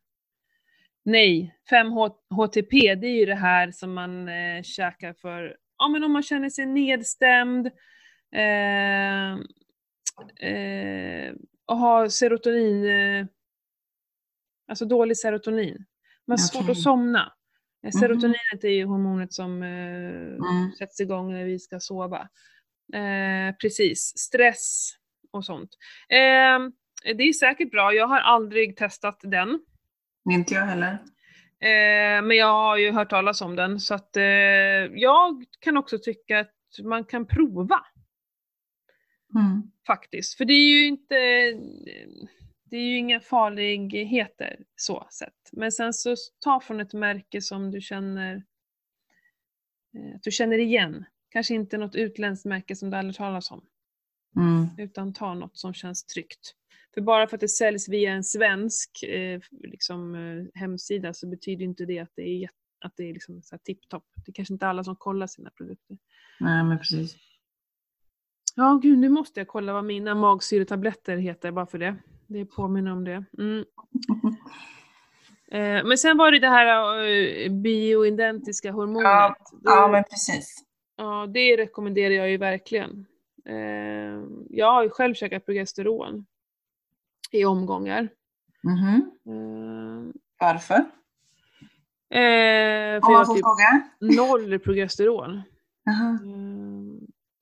[1.05, 6.12] Nej, 5-HTP det är ju det här som man eh, käkar för, ja men om
[6.12, 7.66] man känner sig nedstämd
[8.35, 9.33] eh,
[10.51, 11.35] eh,
[11.66, 13.26] och har serotonin, eh,
[14.68, 15.85] alltså dålig serotonin.
[16.26, 16.72] Man har svårt Okej.
[16.72, 17.20] att somna.
[17.83, 17.93] Eh, Mhm.
[17.93, 20.72] Serotoninet är ju hormonet som eh, Mm.
[20.79, 22.29] sätts igång när vi ska sova.
[23.61, 24.91] Precis, stress
[25.31, 25.70] och sånt.
[26.09, 26.59] Eh,
[27.16, 29.61] det är säkert bra, jag har aldrig testat den.
[30.31, 30.93] Inte jag heller.
[31.61, 34.24] Eh, men jag har ju hört talas om den så att eh,
[34.95, 36.55] jag kan också tycka att
[36.85, 37.81] man kan prova
[39.35, 39.62] Mm.
[39.87, 40.37] faktiskt.
[40.37, 41.14] För det är ju inte,
[42.64, 45.51] det är ju inga farligheter så sett.
[45.53, 46.14] Men sen så
[46.45, 48.35] ta från ett märke som du känner
[49.95, 51.05] eh, att du känner igen.
[51.31, 53.64] Kanske inte något utländskt märke som du aldrig talas om.
[54.37, 54.66] Mm.
[54.79, 56.55] Utan ta något som känns tryggt.
[56.95, 61.64] För bara för att det säljs via en svensk eh, liksom, eh, hemsida så betyder
[61.64, 62.51] inte det att det är,
[62.85, 64.05] att det är liksom tipptopp.
[64.14, 65.99] Det är kanske inte alla som kollar sina produkter.
[66.41, 67.16] Nej, men precis.
[68.55, 71.97] Ja, gud, nu måste jag kolla vad mina magsyretabletter heter bara för det.
[72.26, 73.24] Det påminner om det.
[73.39, 73.64] Mm.
[75.51, 79.05] Eh, men sen var det det här eh, bioidentiska hormonet.
[79.05, 80.64] Ja, Ja, men precis.
[80.97, 83.07] Ja, det rekommenderar jag ju verkligen.
[83.49, 86.27] Eh, jag har ju själv käkat progesteron
[87.31, 88.09] i omgångar.
[88.63, 89.11] Mhm.
[89.27, 90.75] Eh, Varför?
[90.75, 90.85] eh,
[92.11, 94.23] för Om jag man har får typ fråga.
[94.23, 95.37] noll progesteron.
[95.89, 96.29] Eh,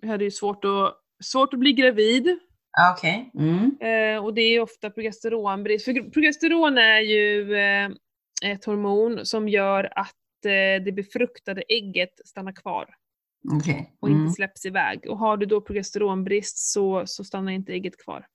[0.01, 2.39] jag hade ju svårt att, svårt att bli gravid.
[2.73, 3.31] Ja, Okej.
[3.35, 3.77] Mm.
[3.81, 5.85] Eh, och det är ofta progesteronbrist.
[5.85, 7.91] För progesteron är ju eh,
[8.53, 10.13] ett hormon som gör att
[10.85, 12.95] det befruktade ägget stannar kvar.
[13.53, 13.93] Okej.
[14.01, 14.21] och Mm.
[14.23, 15.07] inte släpps iväg.
[15.11, 18.27] Och har du då progesteronbrist så, så stannar inte ägget kvar.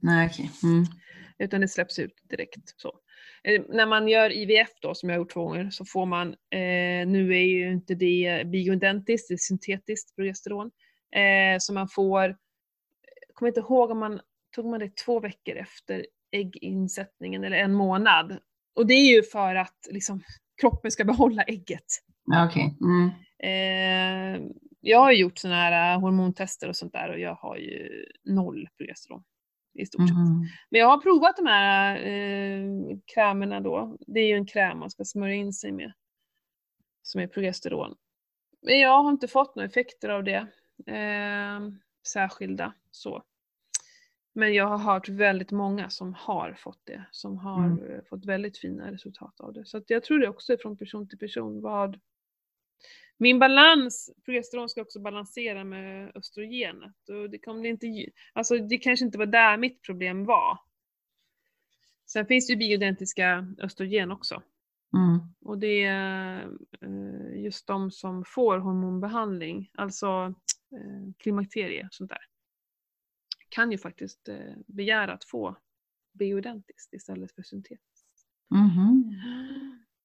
[0.00, 0.50] Nej, okej.
[0.62, 0.84] Mm.
[1.38, 2.74] Utan det släpps ut direkt.
[2.80, 2.92] Så.
[3.44, 6.28] Eh, när man gör IVF då, som jag har gjort två gånger, så får man,
[6.28, 10.70] eh, nu är ju inte det bioidentiskt, det är syntetiskt progesteron.
[11.14, 14.20] Eh, så man får, jag kommer inte ihåg om man,
[14.54, 18.38] tog man det två veckor efter ägginsättningen eller en månad.
[18.74, 20.22] Och det är ju för att liksom,
[20.60, 21.84] kroppen ska behålla ägget.
[22.48, 22.76] Okej.
[22.80, 23.10] Mm.
[23.42, 24.40] Eh,
[24.80, 28.68] jag har gjort sådana här eh, hormontester och sånt där och jag har ju noll
[28.78, 29.24] progesteron
[29.74, 30.16] i stort sett.
[30.16, 30.46] Mhm.
[30.70, 33.96] Men jag har provat de här eh, krämerna då.
[34.06, 35.92] Det är ju en kräm man ska smörja in sig med.
[37.02, 37.94] Som är progesteron.
[38.62, 40.46] Men jag har inte fått några effekter av det.
[40.86, 41.60] Eh,
[42.06, 43.22] särskilda så.
[44.34, 47.04] Men jag har hört väldigt många som har fått det.
[47.10, 48.04] Som har Mm.
[48.08, 49.64] fått väldigt fina resultat av det.
[49.64, 52.00] Så jag tror det också är från person till person vad
[53.22, 57.08] min balans, progesteron ska också balansera med östrogenet.
[57.08, 60.58] Och det, kommer inte, ju- alltså det kanske inte var där mitt problem var.
[62.06, 64.42] Sen finns det ju bioidentiska östrogen också.
[64.96, 65.20] Mm.
[65.40, 66.42] Och det är
[66.80, 70.34] eh, just de som får hormonbehandling, alltså
[70.72, 72.22] eh, klimakterie och sånt där,
[73.48, 75.56] kan ju faktiskt eh, begära att få
[76.12, 78.26] bioidentiskt istället för syntetiskt.
[78.50, 79.04] Mhm.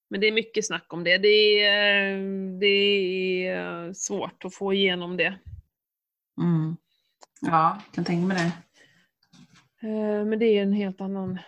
[0.09, 1.17] Men det är mycket snack om det.
[1.17, 5.37] Det är, eh, det är svårt att få igenom det.
[6.41, 6.77] Mm.
[7.41, 8.51] Ja, jag kan tänka mig det.
[9.87, 11.39] Eh, Men det är en helt annan...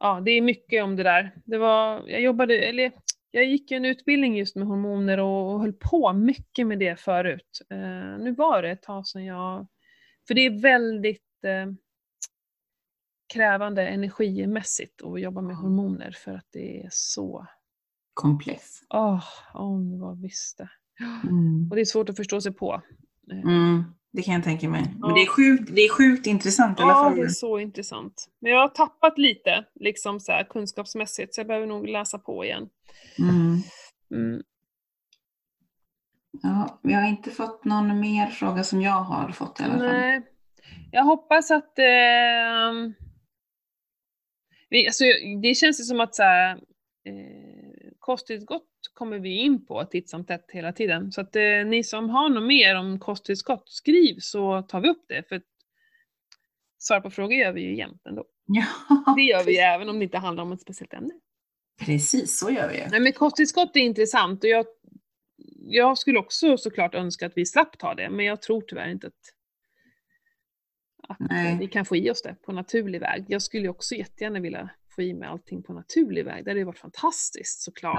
[0.00, 1.32] Ja, det är mycket om det där.
[1.44, 2.92] Det var, jag jobbade, eller
[3.30, 7.00] jag gick ju en utbildning just med hormoner och, och höll på mycket med det
[7.00, 7.60] förut.
[7.70, 9.66] Eh, nu var det ett tag sedan jag...
[10.28, 11.66] För det är väldigt eh,
[13.34, 17.46] krävande energimässigt att jobba med hormoner för att det är så...
[18.16, 18.62] Komplex.
[18.94, 20.68] Åh, om du bara visste.
[21.22, 21.68] Mm.
[21.70, 22.82] Och det är svårt att förstå sig på.
[23.32, 23.84] Eh, Mm.
[24.12, 24.82] Det kan jag tänka mig.
[25.00, 25.06] Ja.
[25.06, 27.16] Men det är sjukt, det är sjukt intressant i alla Ja, fall.
[27.16, 28.28] det är så intressant.
[28.40, 32.44] Men jag har tappat lite liksom så här, kunskapsmässigt så jag behöver nog läsa på
[32.44, 32.68] igen.
[33.18, 33.58] Mm.
[34.10, 34.42] Mm.
[36.42, 39.82] Ja, vi har inte fått någon mer fråga som jag har fått i alla fall.
[39.82, 40.22] Nej.
[40.92, 41.78] Jag hoppas att...
[41.78, 42.72] Eh,
[44.70, 45.04] vi, alltså,
[45.42, 46.52] det känns ju som att så här,
[47.04, 47.55] eh,
[48.06, 51.12] kosttillskott kommer vi in på titt som tätt hela tiden.
[51.12, 55.04] Så att eh, ni som har något mer om kosttillskott, skriv så tar vi upp
[55.08, 55.28] det.
[55.28, 55.42] För
[56.78, 58.24] svara på frågor gör vi ju jämt ändå.
[58.46, 58.64] Ja,
[59.16, 61.14] Det gör vi ju även om det inte handlar om ett speciellt ämne.
[61.86, 62.86] precis så gör vi ju.
[62.90, 64.66] Nej men kosttillskott är intressant och jag,
[65.58, 69.06] jag skulle också såklart önska att vi slapp ta det, men jag tror tyvärr inte
[69.06, 69.14] att,
[71.08, 71.56] att Nej.
[71.60, 73.24] vi kan få i oss det på naturlig väg.
[73.28, 76.44] Jag skulle också jättegärna vilja få i mig allting på naturlig väg.
[76.44, 77.98] Det hade ju varit fantastiskt såklart.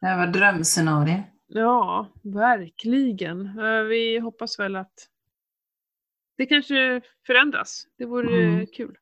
[0.00, 0.10] Ja.
[0.10, 1.22] Det var drömscenario.
[1.46, 3.56] Ja, verkligen.
[3.88, 4.92] Vi hoppas väl att
[6.36, 7.86] det kanske förändras.
[7.98, 8.66] Det vore Mm.
[8.66, 8.96] kul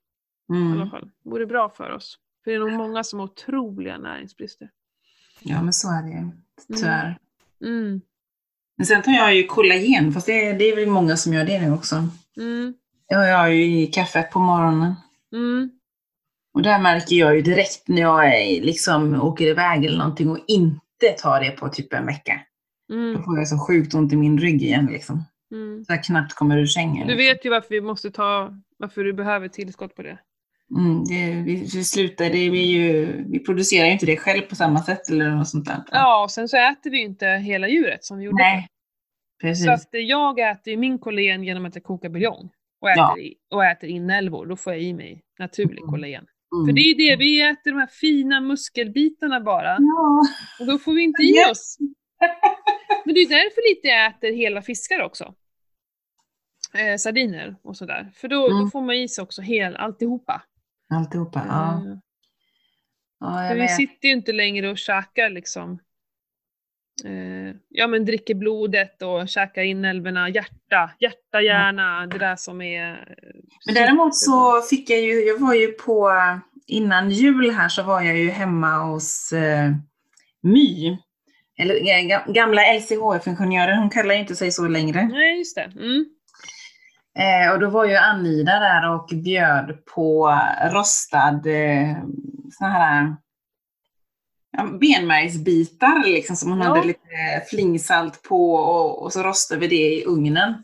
[0.50, 0.90] i alla Mm.
[0.90, 1.10] fall.
[1.24, 2.18] Det vore bra för oss.
[2.44, 4.70] För det är nog många som har otroliga näringsbrister.
[5.42, 6.30] Ja, men så är det ju.
[6.76, 7.18] Tyvärr.
[7.64, 8.00] Mm.
[8.76, 11.60] Men sen tar jag ju kollagen, fast det, det är väl många som gör det
[11.60, 11.96] nu också.
[12.36, 12.74] Mm.
[13.08, 14.94] Det har jag ju i kaffet på morgonen.
[15.32, 15.70] Mm.
[16.58, 18.32] Och där märker jag ju direkt när jag
[18.64, 22.40] liksom åker iväg eller någonting och inte tar det på typ en vecka.
[22.88, 23.22] Då Mm.
[23.22, 25.24] får jag så sjukt ont i min rygg igen liksom.
[25.52, 25.84] Mm.
[25.84, 27.06] Så jag knappt kommer ur sängen.
[27.06, 27.16] Du liksom.
[27.34, 30.18] vet ju varför vi måste ta, varför du behöver tillskott på det.
[30.76, 34.54] Mm, det, vi, vi slutar, det, vi, ju, vi producerar ju inte det själv på
[34.56, 35.82] samma sätt eller något sånt där.
[35.92, 38.66] Ja, och sen så äter vi ju inte hela djuret som vi gjorde Nej,
[39.42, 39.64] precis.
[39.64, 43.18] Så att jag äter ju min kollagen genom att jag kokar buljong och äter, Ja.
[43.18, 44.46] i, och äter inälvor.
[44.46, 45.90] Då får jag i mig naturlig Mm.
[45.90, 46.26] kollagen.
[46.54, 46.66] Mm.
[46.66, 49.76] För det är ju det, vi äter de här fina muskelbitarna bara.
[49.80, 50.22] Ja.
[50.60, 51.76] Och då får vi inte i oss.
[53.04, 55.34] Men det är därför lite jag äter hela fiskar också.
[56.74, 58.10] Eh, sardiner och sådär.
[58.14, 58.70] För då, då Mm.
[58.70, 60.42] får man i sig också hel, alltihopa.
[60.94, 61.82] Alltihopa, ja.
[61.86, 61.96] Eh,
[63.20, 63.76] ja För jag vi vet.
[63.76, 65.78] sitter ju inte längre och käkar liksom,
[67.68, 72.90] ja men dricker blodet och käkar inälvorna, hjärta, hjärta, hjärna, det där som är...
[72.92, 72.96] eh,
[73.66, 76.12] Men däremot så fick jag ju, jag var ju på,
[76.66, 79.70] innan jul här så var jag ju hemma hos eh,
[80.42, 80.98] My.
[81.60, 85.08] Eller eh, ga- gamla LCHF-ingenjören, hon kallar ju inte sig så längre.
[85.12, 85.72] Nej, just det.
[85.76, 86.04] Mm.
[87.18, 90.38] Eh, och då var ju Anida där och bjöd på
[90.72, 91.96] rostad eh,
[92.52, 93.16] såna här
[94.80, 96.64] benmärgsbitar liksom, som hon Ja.
[96.68, 100.54] hade lite flingsalt på och, och så rostade vi det i ugnen.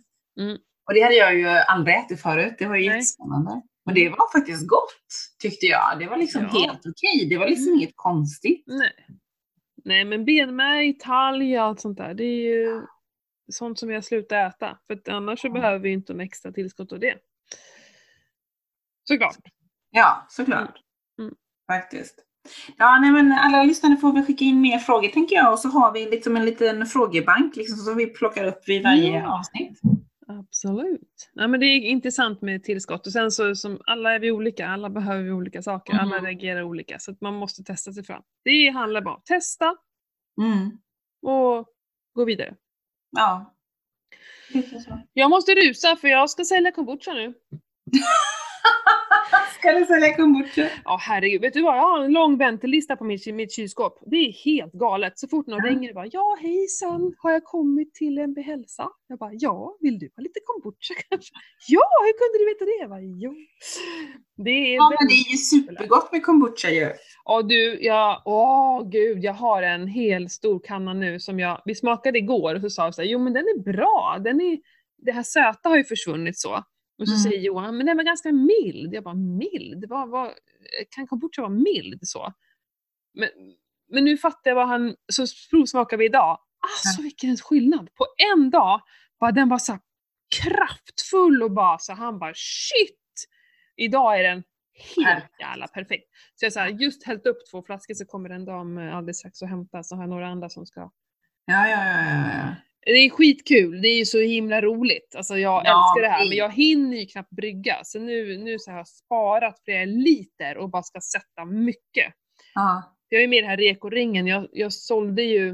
[0.41, 0.59] Mm.
[0.87, 2.97] Och det hade jag ju aldrig ätit förut, det var ju Nej.
[2.99, 3.63] jättespännande.
[3.87, 4.95] Och det var faktiskt gott,
[5.43, 5.99] tyckte jag.
[5.99, 6.49] Det var liksom Ja.
[6.49, 7.79] helt okej, det var liksom Mm.
[7.79, 8.65] inget konstigt.
[8.67, 8.93] Nej.
[9.85, 12.83] Nej, men benmärg, talg, allt sånt där, det är ju
[13.53, 14.79] sånt som vi har slutat äta.
[14.87, 15.53] För annars så Ja.
[15.53, 17.15] behöver vi inte de extra tillskott av det.
[19.09, 19.37] Såklart.
[19.91, 20.77] Ja, såklart.
[21.19, 21.29] Mm.
[21.29, 21.35] Mm.
[21.67, 22.19] Faktiskt.
[22.77, 25.69] Ja, nej, men alla lyssnare får väl skicka in mer frågor tänker jag och så
[25.69, 29.39] har vi liksom en liten frågebank liksom, som vi plockar upp vid varje Ja.
[29.39, 29.81] avsnitt.
[30.29, 31.31] Absolut.
[31.35, 34.69] Nej, men det är intressant med tillskott och sen så som alla är vi olika,
[34.69, 36.25] alla behöver vi olika saker, alla Mm.
[36.27, 38.23] reagerar olika så man måste testa sig fram.
[38.45, 39.77] Det handlar bara om att testa
[40.43, 40.71] Mm.
[41.23, 41.67] och
[42.15, 42.55] gå vidare.
[43.17, 43.55] Ja.
[45.13, 47.35] Jag måste rusa för jag ska sälja kombucha nu.
[49.59, 50.69] Ska du sälja kombucha?
[50.85, 51.77] Ja herregud, vet du vad?
[51.77, 53.99] Jag har en lång väntelista på mitt, mitt kylskåp.
[54.07, 55.19] Det är helt galet.
[55.19, 55.71] Så fort någon Ja.
[55.71, 58.89] ringer och bara ja hejsan, har jag kommit till en hälsa?
[59.07, 61.33] Jag bara ja, vill du ha lite kombucha kanske?
[61.69, 62.81] Ja, hur kunde du veta det?
[62.81, 63.35] Jag bara, jo.
[64.37, 66.93] Det är Ja, men det är ju supergott med kombucha ju.
[67.25, 71.75] Ja du, jag, åh gud, jag har en hel stor kanna nu som jag, vi
[71.75, 74.59] smakade igår och så sa vi så här, jo men den är bra, den är,
[74.99, 76.65] det här söta har ju försvunnit så.
[76.99, 77.23] Och så Mm.
[77.23, 78.95] säger Johan, men den var ganska mild.
[78.95, 79.85] Jag bara, mild?
[79.89, 80.31] Vad, vad,
[80.91, 82.33] kan kombucha vara mild så?
[83.15, 83.29] Men,
[83.89, 86.39] men nu fattar jag vad han, så provsmakade vi idag.
[86.61, 87.95] Alltså vilken skillnad!
[87.95, 88.81] På en dag,
[89.21, 89.79] bara den var så
[90.43, 93.29] kraftfull och bara så han bara shit!
[93.77, 94.43] Idag är den
[94.97, 96.09] helt jävla perfekt.
[96.35, 99.43] Så jag har just hällt upp två flaskor så kommer en dam eh, alldeles strax
[99.43, 102.55] och hämta, så har jag några andra som ska Ja, ja, ja, ja, ja.
[102.87, 105.15] Det är skitkul, det är ju så himla roligt.
[105.17, 107.81] Alltså jag Ja, älskar det här, men jag hinner ju knappt brygga.
[107.85, 112.15] Så nu, nu så har jag sparat flera liter och bara ska sätta mycket.
[112.55, 112.91] ja.
[113.09, 115.49] Jag är med i den här rekoringen, jag, jag sålde ju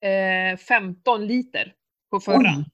[0.00, 1.74] eh, 15 liter
[2.10, 2.54] på förra.
[2.58, 2.64] Oj.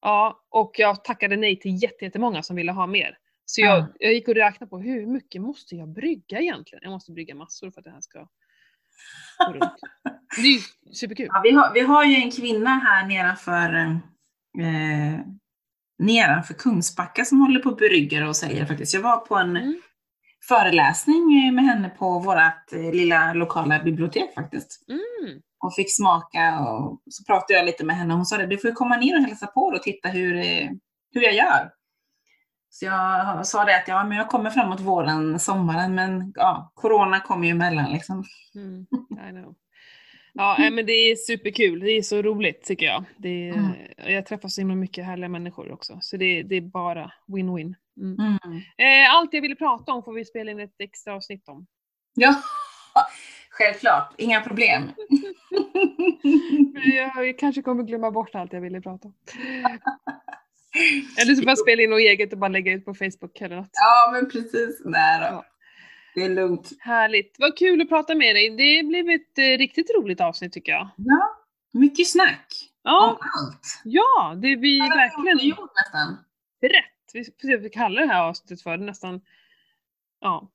[0.00, 3.18] Ja, och jag tackade nej till jätte- jättemånga som ville ha mer.
[3.44, 3.86] Så jag, Ja.
[3.98, 6.80] jag gick och räknade på hur mycket måste jag brygga egentligen?
[6.82, 8.28] Jag måste brygga massor för att det här ska.
[10.36, 10.60] Det är ju
[10.94, 11.26] superkul.
[11.32, 13.74] Ja, vi, har, vi har ju en kvinna här nedanför,
[14.60, 15.20] eh,
[15.98, 18.94] nedanför Kungsbacka som håller på och brygger och säljer faktiskt.
[18.94, 19.80] Jag var på en Mm.
[20.48, 24.84] föreläsning med henne på vårt eh, lilla lokala bibliotek faktiskt.
[24.88, 25.40] Mm.
[25.64, 28.58] Och fick smaka och så pratade jag lite med henne och hon sa det, du
[28.58, 30.68] får komma ner och hälsa på och titta hur, eh,
[31.14, 31.70] hur jag gör.
[32.78, 37.20] Så jag sa det att ja, men jag kommer framåt våren, sommaren, men ja, corona
[37.20, 38.24] kommer ju emellan liksom.
[38.54, 38.86] Mm,
[39.28, 39.54] I know.
[40.32, 41.80] Ja, men det är superkul.
[41.80, 43.04] Det är så roligt tycker jag.
[43.16, 43.72] Det är, Mm.
[43.96, 45.98] Jag träffar så himla mycket härliga människor också.
[46.00, 47.74] Så det, det är bara win-win.
[47.96, 48.38] Mm.
[48.44, 48.56] Mm.
[48.56, 51.66] Eh, allt jag ville prata om får vi spela in ett extra avsnitt om.
[52.14, 52.34] Ja,
[53.50, 54.82] självklart, inga problem.
[56.96, 59.14] Jag kanske kommer glömma bort allt jag ville prata om.
[61.22, 63.70] Eller så bara spela in något eget och bara lägga ut på Facebook eller något.
[63.72, 64.80] Ja, men precis.
[64.84, 65.24] Nej då.
[65.26, 65.44] Ja.
[66.14, 66.70] Det är lugnt.
[66.80, 67.36] Härligt.
[67.38, 68.50] Vad kul att prata med dig.
[68.50, 70.88] Det blev ett eh, riktigt roligt avsnitt tycker jag.
[70.96, 71.36] Ja,
[71.72, 72.46] mycket snack
[72.82, 73.80] om Ja, allt.
[73.84, 76.16] ja det blir Alla verkligen gjort nästan.
[76.62, 77.10] rätt.
[77.12, 78.76] Vi får se vad vi kallar det här avsnittet för.
[78.76, 79.20] Det är nästan,
[80.20, 80.50] ja,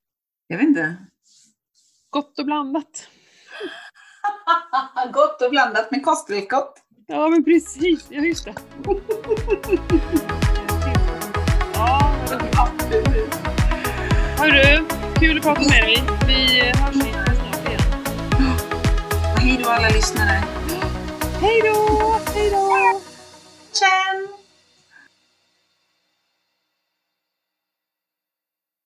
[0.48, 0.96] Jag vet inte.
[2.10, 3.10] gott och blandat.
[5.14, 6.81] Gott och blandat med kosttillskott.
[7.12, 8.06] Ja, men precis.
[8.10, 8.54] Ja, just det.
[11.74, 12.16] ja,
[12.58, 13.36] absolut.
[14.38, 14.86] Hörru,
[15.20, 16.04] kul att prata med dig.
[16.28, 17.82] Vi hörs snart igen.
[19.38, 20.44] Hej då alla lyssnare.
[21.42, 22.20] Hej då!
[22.36, 23.11] Hej då!